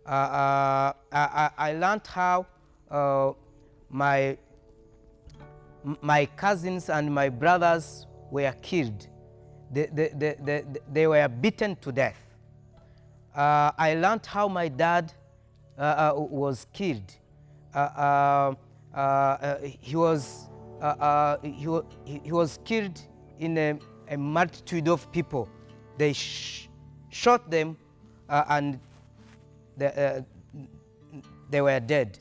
Uh, 0.05 0.11
uh, 0.11 0.93
I, 1.13 1.51
I, 1.57 1.73
learned 1.75 2.07
how 2.07 2.47
uh, 2.91 3.33
my, 3.89 4.37
my 6.03 6.27
cousins 6.27 6.91
and 6.91 7.15
my 7.15 7.29
brothers 7.29 8.07
were 8.31 8.53
killed. 8.63 9.07
They, 9.71 9.87
they, 9.93 10.37
they, 10.43 10.65
they 10.93 11.07
were 11.07 11.29
beaten 11.29 11.77
to 11.77 11.93
death. 11.93 12.19
Uh, 13.35 13.71
I 13.79 13.95
learned 13.95 14.27
how 14.27 14.49
my 14.49 14.69
dad 14.69 15.13
uh, 15.79 15.83
uh, 15.83 16.13
was 16.17 16.67
killed. 16.73 17.13
he 19.81 19.95
was 19.97 20.48
he, 21.43 22.21
he, 22.25 22.33
was 22.33 22.59
killed 22.65 23.01
in 23.39 23.59
a, 23.59 23.79
a 24.09 24.17
multitude 24.17 24.89
of 24.89 25.11
people. 25.13 25.49
They 25.97 26.13
sh 26.13 26.69
shot 27.11 27.51
them 27.51 27.77
uh, 28.29 28.45
and 28.49 28.79
they, 29.77 29.87
uh, 29.87 30.23
they 31.51 31.61
were 31.61 31.81
dead. 31.81 32.19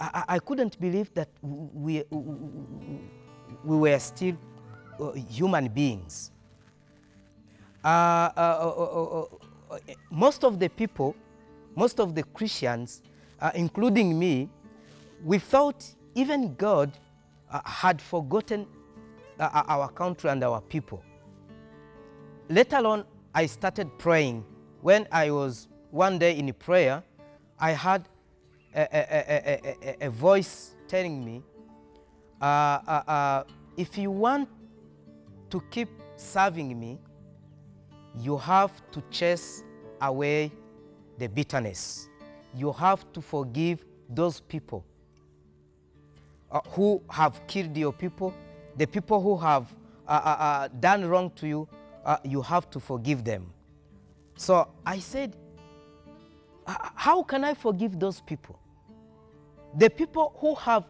I, 0.00 0.24
I 0.28 0.38
couldn't 0.38 0.80
believe 0.80 1.12
that 1.14 1.28
we, 1.42 2.02
we 2.10 3.76
were 3.76 3.98
still 3.98 4.36
uh, 5.00 5.12
human 5.12 5.68
beings. 5.68 6.30
Uh, 7.84 7.88
uh, 7.88 8.30
uh, 8.36 9.24
uh, 9.70 9.78
most 10.10 10.44
of 10.44 10.58
the 10.58 10.68
people, 10.68 11.14
most 11.74 12.00
of 12.00 12.14
the 12.14 12.22
Christians, 12.22 13.02
uh, 13.40 13.50
including 13.54 14.18
me, 14.18 14.48
we 15.24 15.38
thought 15.38 15.84
even 16.14 16.54
God 16.54 16.92
uh, 17.52 17.60
had 17.64 18.00
forgotten 18.00 18.66
uh, 19.38 19.62
our 19.68 19.88
country 19.88 20.30
and 20.30 20.42
our 20.42 20.60
people. 20.60 21.02
Let 22.48 22.72
alone, 22.72 23.04
I 23.34 23.46
started 23.46 23.96
praying. 23.98 24.44
When 24.80 25.06
I 25.12 25.30
was 25.30 25.68
one 25.90 26.18
day 26.18 26.38
in 26.38 26.52
prayer, 26.54 27.02
I 27.58 27.72
had 27.72 28.08
a, 28.74 28.88
a, 28.92 29.76
a, 30.02 30.06
a 30.06 30.10
voice 30.10 30.74
telling 30.88 31.24
me, 31.24 31.42
uh, 32.40 32.44
uh, 32.44 33.02
uh, 33.06 33.44
if 33.76 33.96
you 33.96 34.10
want 34.10 34.48
to 35.50 35.62
keep 35.70 35.88
serving 36.16 36.78
me, 36.78 36.98
you 38.18 38.36
have 38.36 38.72
to 38.90 39.02
chase 39.10 39.62
away 40.00 40.52
the 41.18 41.28
bitterness. 41.28 42.08
You 42.54 42.72
have 42.72 43.10
to 43.12 43.20
forgive 43.20 43.84
those 44.08 44.40
people 44.40 44.84
uh, 46.52 46.60
who 46.70 47.02
have 47.10 47.44
killed 47.46 47.76
your 47.76 47.92
people, 47.92 48.32
the 48.76 48.86
people 48.86 49.20
who 49.20 49.36
have 49.36 49.74
uh, 50.06 50.10
uh, 50.12 50.36
uh, 50.42 50.68
done 50.80 51.04
wrong 51.06 51.30
to 51.36 51.48
you, 51.48 51.68
uh, 52.04 52.18
you 52.24 52.42
have 52.42 52.68
to 52.70 52.78
forgive 52.78 53.24
them. 53.24 53.50
So 54.36 54.68
I 54.84 54.98
said, 54.98 55.36
How 56.66 57.22
can 57.22 57.44
I 57.44 57.54
forgive 57.54 57.98
those 57.98 58.20
people? 58.20 58.58
The 59.78 59.88
people 59.88 60.34
who 60.38 60.54
have 60.56 60.84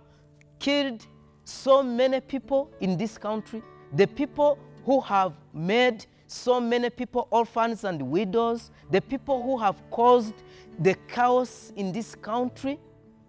killed 0.59 1.07
so 1.45 1.83
many 1.83 2.21
people 2.21 2.71
in 2.81 2.97
this 2.97 3.17
country, 3.19 3.63
the 3.93 4.07
people 4.07 4.59
who 4.85 5.01
have 5.01 5.35
made 5.53 6.07
so 6.27 6.61
many 6.61 6.89
people 6.89 7.29
orphans 7.31 7.85
and 7.85 8.01
widows, 8.03 8.71
the 8.91 9.01
people 9.01 9.43
who 9.43 9.59
have 9.59 9.83
caused 9.91 10.35
the 10.79 10.95
chaos 11.07 11.73
in 11.77 11.93
this 11.93 12.15
country, 12.15 12.81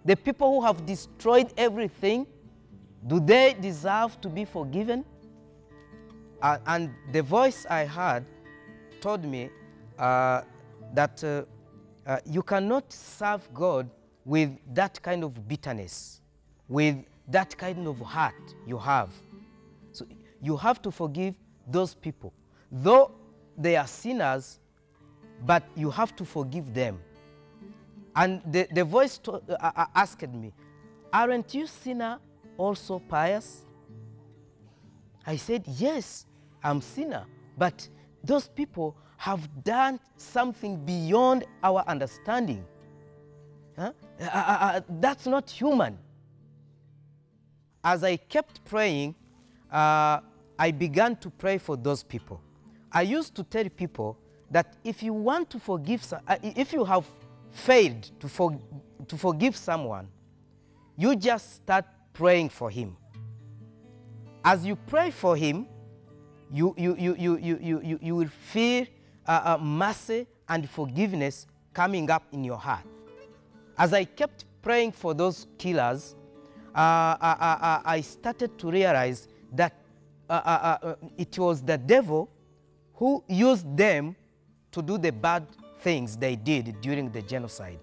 the 0.05 0.15
people 0.15 0.59
who 0.59 0.65
have 0.65 0.85
destroyed 0.85 1.53
everything, 1.57 2.27
do 3.07 3.19
they 3.19 3.55
deserve 3.59 4.19
to 4.21 4.29
be 4.29 4.45
forgiven? 4.45 5.05
Uh, 6.41 6.57
and 6.67 6.89
the 7.11 7.21
voice 7.21 7.65
I 7.69 7.85
heard 7.85 8.25
told 8.99 9.23
me 9.23 9.49
uh, 9.97 10.41
that 10.93 11.23
uh, 11.23 11.43
uh 12.05 12.19
you 12.25 12.41
cannot 12.41 12.91
serve 12.91 13.47
God 13.53 13.89
with 14.25 14.49
that 14.73 15.01
kind 15.01 15.23
of 15.23 15.47
bitterness, 15.47 16.21
with 16.67 16.97
that 17.27 17.57
kind 17.57 17.87
of 17.87 17.99
heart 17.99 18.55
you 18.65 18.77
have. 18.77 19.09
So 19.91 20.05
you 20.41 20.57
have 20.57 20.81
to 20.81 20.91
forgive 20.91 21.35
those 21.67 21.93
people. 21.93 22.33
Though 22.71 23.11
they 23.57 23.75
are 23.75 23.87
sinners, 23.87 24.59
but 25.45 25.63
you 25.75 25.89
have 25.91 26.15
to 26.17 26.25
forgive 26.25 26.73
them. 26.73 26.99
And 28.15 28.41
the, 28.45 28.67
the 28.71 28.83
voice 28.83 29.17
to, 29.19 29.33
uh, 29.33 29.71
uh 29.75 29.85
asked 29.95 30.27
me, 30.29 30.53
Aren't 31.11 31.53
you 31.53 31.67
sinner 31.67 32.19
also 32.57 32.99
Pius? 32.99 33.65
I 35.25 35.35
said, 35.37 35.63
Yes, 35.67 36.25
I'm 36.63 36.81
sinner. 36.81 37.25
But 37.57 37.87
those 38.23 38.47
people 38.47 38.95
have 39.17 39.47
done 39.63 39.99
something 40.17 40.77
beyond 40.85 41.45
our 41.63 41.83
understanding. 41.87 42.65
Huh? 43.77 43.91
Uh, 44.19 44.23
uh, 44.23 44.27
uh, 44.33 44.81
that's 44.99 45.25
not 45.25 45.49
human. 45.49 45.97
As 47.83 48.03
I 48.03 48.17
kept 48.17 48.63
praying, 48.65 49.15
uh, 49.71 50.19
I 50.59 50.71
began 50.71 51.15
to 51.17 51.29
pray 51.29 51.57
for 51.57 51.75
those 51.75 52.03
people. 52.03 52.39
I 52.91 53.01
used 53.01 53.33
to 53.35 53.43
tell 53.43 53.67
people 53.69 54.17
that 54.51 54.75
if 54.83 55.01
you 55.01 55.13
want 55.13 55.49
to 55.49 55.59
forgive, 55.59 56.05
uh, 56.13 56.35
if 56.43 56.73
you 56.73 56.85
have 56.85 57.05
failed 57.53 58.09
to, 58.19 58.27
for, 58.27 58.59
to 59.07 59.17
forgive 59.17 59.55
someone, 59.55 60.07
you 60.97 61.15
just 61.15 61.55
start 61.55 61.85
praying 62.11 62.49
for 62.49 62.69
him. 62.69 62.97
As 64.43 64.65
you 64.65 64.75
pray 64.75 65.09
for 65.11 65.37
him, 65.37 65.67
you, 66.51 66.75
you, 66.77 66.95
you, 66.97 67.15
you, 67.15 67.37
you, 67.37 67.81
you, 67.83 67.99
you, 68.01 68.15
will 68.15 68.27
feel 68.27 68.85
uh, 69.25 69.55
uh, 69.55 69.57
mercy 69.63 70.27
and 70.49 70.69
forgiveness 70.69 71.47
coming 71.73 72.09
up 72.11 72.23
in 72.31 72.43
your 72.43 72.57
heart. 72.57 72.85
As 73.77 73.93
I 73.93 74.03
kept 74.03 74.45
praying 74.61 74.91
for 74.91 75.13
those 75.13 75.47
killers, 75.57 76.15
uh, 76.75 76.77
I, 76.77 76.79
uh, 76.79 77.17
I, 77.21 77.51
uh, 77.51 77.55
uh, 77.55 77.81
I, 77.85 78.01
started 78.01 78.57
to 78.59 78.71
realize 78.71 79.27
that 79.51 79.73
it 81.17 81.37
was 81.37 81.61
the 81.61 81.77
devil 81.77 82.29
who 82.95 83.23
used 83.27 83.77
them 83.77 84.15
to 84.71 84.81
do 84.81 84.97
the 84.97 85.11
bad 85.11 85.45
things 85.83 86.17
they 86.17 86.35
did 86.35 86.79
during 86.81 87.11
the 87.11 87.21
genocide. 87.21 87.79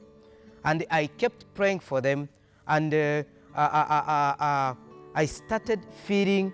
And 0.65 0.85
I 0.91 1.07
kept 1.07 1.45
praying 1.55 1.81
for 1.81 2.01
them, 2.01 2.29
and 2.67 2.93
uh, 2.93 3.23
uh, 3.55 4.37
uh, 4.41 4.75
I 5.15 5.27
started 5.27 5.81
feeling 6.05 6.53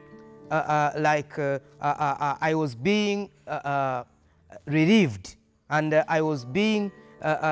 like 0.50 1.38
I 1.38 2.52
was 2.54 2.74
being 2.74 3.30
relieved 4.66 5.36
and 5.68 5.94
I 6.08 6.20
was 6.22 6.44
being 6.44 6.92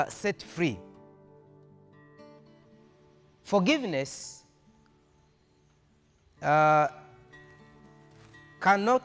set 0.09 0.42
free. 0.42 0.78
Forgiveness 3.42 4.44
uh, 6.42 6.88
cannot 8.61 9.02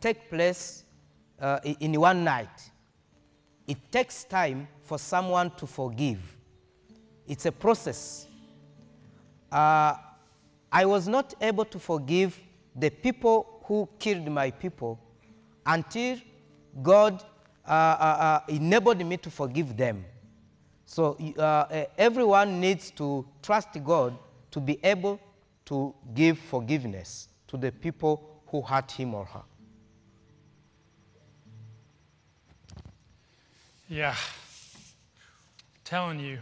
take 0.00 0.28
place 0.30 0.84
uh, 1.40 1.58
in 1.80 2.00
one 2.00 2.22
night. 2.24 2.71
It 3.66 3.78
takes 3.90 4.24
time 4.24 4.68
for 4.82 4.98
someone 4.98 5.50
to 5.56 5.66
forgive. 5.66 6.18
It's 7.26 7.46
a 7.46 7.52
process. 7.52 8.26
Uh, 9.50 9.94
I 10.70 10.84
was 10.84 11.06
not 11.06 11.34
able 11.40 11.64
to 11.66 11.78
forgive 11.78 12.38
the 12.74 12.90
people 12.90 13.60
who 13.64 13.88
killed 13.98 14.26
my 14.28 14.50
people 14.50 14.98
until 15.64 16.18
God 16.82 17.22
uh, 17.64 17.70
uh, 17.70 17.72
uh 17.72 18.40
enabled 18.48 19.04
me 19.06 19.16
to 19.18 19.30
forgive 19.30 19.76
them. 19.76 20.04
So 20.84 21.14
uh, 21.38 21.84
everyone 21.96 22.60
needs 22.60 22.90
to 22.92 23.24
trust 23.42 23.68
God 23.84 24.18
to 24.50 24.60
be 24.60 24.78
able 24.82 25.20
to 25.66 25.94
give 26.12 26.38
forgiveness 26.38 27.28
to 27.48 27.56
the 27.56 27.70
people 27.70 28.42
who 28.46 28.60
hurt 28.60 28.90
him 28.90 29.14
or 29.14 29.24
her. 29.24 29.42
Yeah, 33.92 34.16
telling 35.84 36.18
you. 36.18 36.38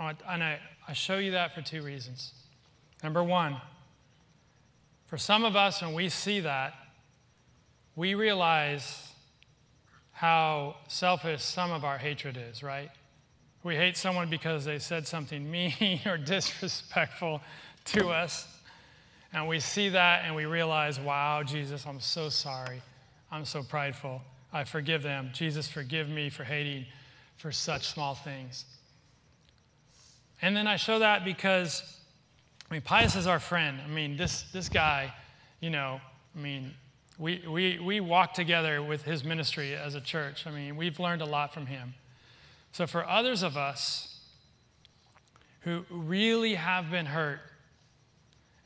And 0.00 0.42
I, 0.42 0.58
I 0.88 0.92
show 0.92 1.18
you 1.18 1.30
that 1.30 1.54
for 1.54 1.62
two 1.62 1.82
reasons. 1.82 2.32
Number 3.00 3.22
one, 3.22 3.58
for 5.06 5.16
some 5.16 5.44
of 5.44 5.54
us, 5.54 5.82
when 5.82 5.94
we 5.94 6.08
see 6.08 6.40
that, 6.40 6.74
we 7.94 8.16
realize 8.16 9.12
how 10.10 10.74
selfish 10.88 11.44
some 11.44 11.70
of 11.70 11.84
our 11.84 11.96
hatred 11.96 12.36
is, 12.50 12.60
right? 12.64 12.90
We 13.62 13.76
hate 13.76 13.96
someone 13.96 14.28
because 14.28 14.64
they 14.64 14.80
said 14.80 15.06
something 15.06 15.48
mean 15.52 16.00
or 16.04 16.18
disrespectful 16.18 17.40
to 17.84 18.08
us. 18.08 18.48
And 19.32 19.46
we 19.46 19.60
see 19.60 19.90
that 19.90 20.24
and 20.24 20.34
we 20.34 20.44
realize, 20.44 20.98
wow, 20.98 21.44
Jesus, 21.44 21.86
I'm 21.86 22.00
so 22.00 22.30
sorry. 22.30 22.82
I'm 23.30 23.44
so 23.44 23.62
prideful. 23.62 24.22
I 24.54 24.62
forgive 24.62 25.02
them. 25.02 25.30
Jesus, 25.32 25.68
forgive 25.68 26.08
me 26.08 26.30
for 26.30 26.44
hating 26.44 26.86
for 27.36 27.50
such 27.50 27.88
small 27.88 28.14
things. 28.14 28.64
And 30.40 30.56
then 30.56 30.68
I 30.68 30.76
show 30.76 31.00
that 31.00 31.24
because, 31.24 31.82
I 32.70 32.74
mean, 32.74 32.82
Pius 32.82 33.16
is 33.16 33.26
our 33.26 33.40
friend. 33.40 33.80
I 33.84 33.88
mean, 33.88 34.16
this, 34.16 34.42
this 34.52 34.68
guy, 34.68 35.12
you 35.60 35.70
know, 35.70 36.00
I 36.36 36.40
mean, 36.40 36.72
we, 37.18 37.42
we, 37.48 37.80
we 37.80 38.00
walk 38.00 38.32
together 38.32 38.80
with 38.80 39.02
his 39.02 39.24
ministry 39.24 39.74
as 39.74 39.96
a 39.96 40.00
church. 40.00 40.46
I 40.46 40.52
mean, 40.52 40.76
we've 40.76 41.00
learned 41.00 41.22
a 41.22 41.26
lot 41.26 41.52
from 41.52 41.66
him. 41.66 41.94
So, 42.70 42.86
for 42.86 43.06
others 43.08 43.42
of 43.42 43.56
us 43.56 44.20
who 45.60 45.84
really 45.90 46.54
have 46.54 46.90
been 46.90 47.06
hurt 47.06 47.40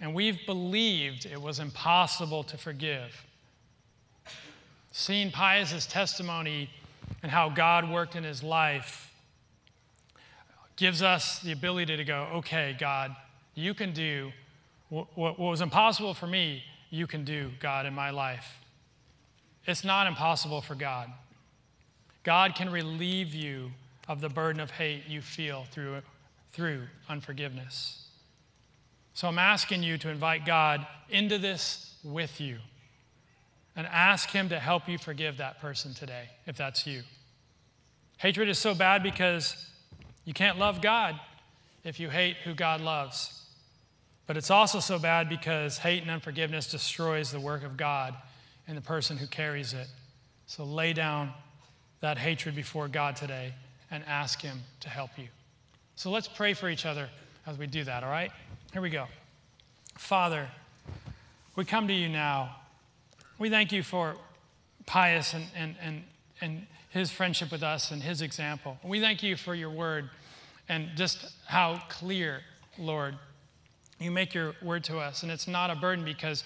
and 0.01 0.15
we've 0.15 0.45
believed 0.47 1.27
it 1.27 1.41
was 1.41 1.59
impossible 1.59 2.45
to 2.45 2.59
forgive. 2.59 3.25
Seeing 4.93 5.31
Pius's 5.31 5.87
testimony 5.87 6.71
and 7.23 7.31
how 7.31 7.49
God 7.49 7.91
worked 7.91 8.17
in 8.17 8.25
his 8.25 8.43
life 8.43 9.13
gives 10.77 11.03
us 11.03 11.41
the 11.41 11.53
ability 11.53 11.97
to 11.97 12.05
go, 12.05 12.29
okay, 12.35 12.77
God, 12.79 13.15
you 13.55 13.75
can 13.75 13.93
do 13.93 14.33
what, 14.89 15.07
what 15.17 15.39
was 15.39 15.61
impossible 15.61 16.15
for 16.15 16.27
me, 16.27 16.63
you 16.91 17.07
can 17.07 17.25
do, 17.25 17.51
God, 17.61 17.85
in 17.85 17.95
my 17.95 18.11
life. 18.11 18.59
It's 19.67 19.85
not 19.85 20.07
impossible 20.07 20.63
for 20.63 20.75
God. 20.75 21.11
God 22.23 22.55
can 22.55 22.71
relieve 22.71 23.35
you 23.35 23.73
of 24.07 24.21
the 24.21 24.29
burden 24.29 24.61
of 24.61 24.71
hate 24.71 25.03
you 25.07 25.21
feel 25.21 25.67
through, 25.71 26.01
through 26.53 26.83
unforgiveness. 27.09 28.07
So 29.13 29.29
I'm 29.29 29.39
asking 29.39 29.83
you 29.83 29.99
to 29.99 30.09
invite 30.09 30.47
God 30.47 30.87
into 31.11 31.39
this 31.39 31.95
with 32.05 32.41
you 32.41 32.59
and 33.79 33.87
ask 33.87 34.31
Him 34.31 34.49
to 34.49 34.59
help 34.59 34.89
you 34.89 34.99
forgive 34.99 35.37
that 35.37 35.61
person 35.61 35.95
today, 35.95 36.25
if 36.47 36.57
that's 36.57 36.85
you. 36.85 37.03
Hatred 38.17 38.49
is 38.49 38.59
so 38.59 38.75
bad 38.75 39.05
because 39.05 39.71
you 40.25 40.35
can't 40.35 40.59
love 40.59 40.83
God 40.83 41.19
if 41.85 42.01
you 42.01 42.11
hate 42.11 42.37
who 42.43 42.55
God 42.55 42.81
loves. 42.81 43.41
But 44.27 44.37
it's 44.37 44.51
also 44.51 44.81
so 44.81 44.99
bad 44.99 45.29
because 45.29 45.79
hate 45.79 46.03
and 46.03 46.11
unforgiveness 46.11 46.69
destroys 46.69 47.31
the 47.31 47.39
work 47.39 47.63
of 47.63 47.77
God 47.77 48.17
and 48.67 48.77
the 48.77 48.83
person 48.83 49.17
who 49.17 49.29
carries 49.29 49.73
it. 49.75 49.87
So 50.47 50.65
lay 50.65 50.93
down 50.93 51.33
that 52.01 52.19
hatred 52.19 52.57
before 52.57 52.89
God 52.89 53.15
today 53.15 53.55
and 53.93 54.03
ask 54.09 54.43
Him 54.43 54.59
to 54.81 54.89
help 54.89 55.11
you. 55.17 55.29
So 55.95 56.11
let's 56.11 56.27
pray 56.27 56.53
for 56.53 56.69
each 56.69 56.85
other 56.85 57.09
as 57.47 57.57
we 57.57 57.69
do 57.69 57.85
that, 57.85 58.03
all 58.03 58.11
right? 58.11 58.33
Here 58.73 58.83
we 58.83 58.91
go. 58.91 59.07
Father, 59.97 60.49
we 61.55 61.65
come 61.65 61.87
to 61.87 61.95
you 61.95 62.09
now. 62.09 62.57
We 63.39 63.51
thank 63.51 63.71
you 63.71 63.85
for 63.85 64.17
Pius 64.85 65.33
and, 65.33 65.45
and, 65.55 65.77
and, 65.81 66.03
and 66.41 66.67
his 66.91 67.11
friendship 67.11 67.53
with 67.53 67.63
us 67.63 67.93
and 67.93 68.03
his 68.03 68.21
example. 68.21 68.79
We 68.83 69.01
thank 69.01 69.23
you 69.23 69.37
for 69.37 69.55
your 69.55 69.71
word 69.71 70.11
and 70.69 70.89
just 70.97 71.35
how 71.47 71.81
clear, 71.89 72.41
Lord, 72.79 73.15
you 74.01 74.11
make 74.11 74.35
your 74.35 74.55
word 74.61 74.83
to 74.85 74.99
us. 74.99 75.23
And 75.23 75.31
it's 75.31 75.47
not 75.47 75.71
a 75.71 75.77
burden 75.77 76.05
because 76.05 76.43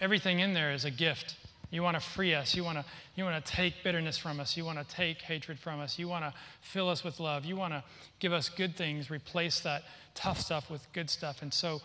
everything 0.00 0.40
in 0.40 0.54
there 0.54 0.72
is 0.72 0.86
a 0.86 0.90
gift. 0.90 1.36
You 1.70 1.82
want 1.82 1.96
to 1.96 2.00
free 2.00 2.34
us. 2.34 2.54
You 2.54 2.64
want 2.64 2.78
to, 2.78 2.84
you 3.16 3.24
want 3.24 3.44
to 3.44 3.52
take 3.52 3.82
bitterness 3.82 4.16
from 4.16 4.40
us. 4.40 4.56
You 4.56 4.64
want 4.64 4.78
to 4.78 4.94
take 4.94 5.20
hatred 5.20 5.58
from 5.58 5.80
us. 5.80 5.98
You 5.98 6.08
want 6.08 6.24
to 6.24 6.32
fill 6.62 6.88
us 6.88 7.04
with 7.04 7.20
love. 7.20 7.44
You 7.44 7.56
want 7.56 7.74
to 7.74 7.82
give 8.18 8.32
us 8.32 8.48
good 8.48 8.76
things, 8.76 9.10
replace 9.10 9.60
that 9.60 9.82
tough 10.14 10.40
stuff 10.40 10.70
with 10.70 10.86
good 10.92 11.10
stuff. 11.10 11.42
And 11.42 11.52
so 11.52 11.82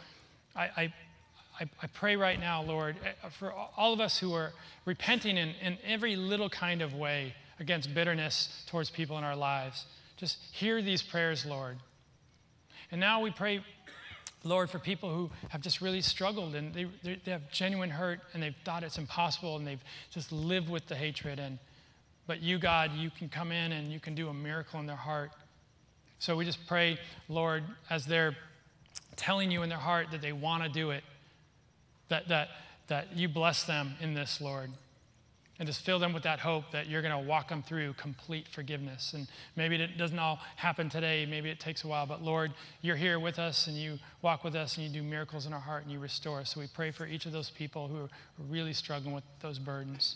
I, 0.55 0.69
I, 0.77 0.93
I 1.59 1.87
pray 1.87 2.15
right 2.15 2.39
now, 2.39 2.63
Lord, 2.63 2.95
eh, 3.03 3.29
for 3.37 3.53
all 3.75 3.91
of 3.91 3.99
us 3.99 4.17
who 4.17 4.33
are 4.33 4.53
repenting 4.85 5.37
in, 5.37 5.49
in 5.61 5.77
every 5.85 6.15
little 6.15 6.49
kind 6.49 6.81
of 6.81 6.93
way 6.93 7.33
against 7.59 7.93
bitterness 7.93 8.63
towards 8.67 8.89
people 8.89 9.17
in 9.17 9.23
our 9.23 9.35
lives. 9.35 9.85
Just 10.15 10.37
hear 10.51 10.81
these 10.81 11.01
prayers, 11.01 11.45
Lord. 11.45 11.77
And 12.91 13.01
now 13.01 13.21
we 13.21 13.29
pray, 13.29 13.61
Lord, 14.43 14.69
for 14.69 14.79
people 14.79 15.13
who 15.13 15.29
have 15.49 15.61
just 15.61 15.81
really 15.81 16.01
struggled 16.01 16.55
and 16.55 16.73
they, 16.73 16.87
they 17.03 17.31
have 17.31 17.51
genuine 17.51 17.89
hurt 17.89 18.21
and 18.33 18.41
they've 18.41 18.55
thought 18.63 18.83
it's 18.83 18.97
impossible 18.97 19.57
and 19.57 19.67
they've 19.67 19.83
just 20.11 20.31
lived 20.31 20.69
with 20.69 20.87
the 20.87 20.95
hatred. 20.95 21.39
And, 21.39 21.59
but 22.25 22.41
you, 22.41 22.57
God, 22.57 22.93
you 22.93 23.09
can 23.09 23.27
come 23.27 23.51
in 23.51 23.73
and 23.73 23.91
you 23.91 23.99
can 23.99 24.15
do 24.15 24.29
a 24.29 24.33
miracle 24.33 24.79
in 24.79 24.85
their 24.85 24.95
heart. 24.95 25.31
So 26.19 26.35
we 26.35 26.45
just 26.45 26.65
pray, 26.67 26.97
Lord, 27.27 27.63
as 27.89 28.05
they're 28.05 28.35
telling 29.15 29.51
you 29.51 29.63
in 29.63 29.69
their 29.69 29.77
heart 29.77 30.07
that 30.11 30.21
they 30.21 30.31
want 30.33 30.63
to 30.63 30.69
do 30.69 30.91
it, 30.91 31.03
that, 32.09 32.27
that, 32.27 32.49
that 32.87 33.15
you 33.15 33.29
bless 33.29 33.63
them 33.63 33.95
in 34.01 34.13
this, 34.13 34.41
Lord 34.41 34.71
and 35.59 35.67
just 35.67 35.81
fill 35.81 35.99
them 35.99 36.13
with 36.13 36.23
that 36.23 36.39
hope 36.39 36.71
that 36.71 36.87
you're 36.87 37.01
going 37.01 37.11
to 37.11 37.29
walk 37.29 37.49
them 37.49 37.61
through 37.61 37.91
complete 37.93 38.47
forgiveness. 38.47 39.13
And 39.13 39.27
maybe 39.57 39.75
it 39.75 39.97
doesn't 39.97 40.17
all 40.17 40.39
happen 40.55 40.89
today, 40.89 41.27
maybe 41.29 41.49
it 41.49 41.59
takes 41.59 41.83
a 41.83 41.87
while, 41.87 42.05
but 42.05 42.23
Lord, 42.23 42.53
you're 42.81 42.95
here 42.95 43.19
with 43.19 43.37
us 43.37 43.67
and 43.67 43.75
you 43.75 43.99
walk 44.21 44.45
with 44.45 44.55
us 44.55 44.77
and 44.77 44.87
you 44.87 45.01
do 45.01 45.03
miracles 45.03 45.45
in 45.45 45.53
our 45.53 45.59
heart 45.59 45.83
and 45.83 45.91
you 45.91 45.99
restore 45.99 46.39
us. 46.39 46.53
So 46.53 46.61
we 46.61 46.67
pray 46.67 46.91
for 46.91 47.05
each 47.05 47.25
of 47.25 47.33
those 47.33 47.49
people 47.49 47.89
who 47.89 47.97
are 47.97 48.09
really 48.49 48.73
struggling 48.73 49.13
with 49.13 49.25
those 49.41 49.59
burdens. 49.59 50.15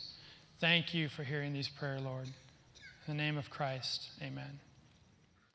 Thank 0.60 0.94
you 0.94 1.10
for 1.10 1.24
hearing 1.24 1.52
these 1.52 1.68
prayers, 1.68 2.02
Lord. 2.02 2.28
In 2.28 3.18
the 3.18 3.22
name 3.22 3.38
of 3.38 3.50
Christ, 3.50 4.08
amen. 4.22 4.60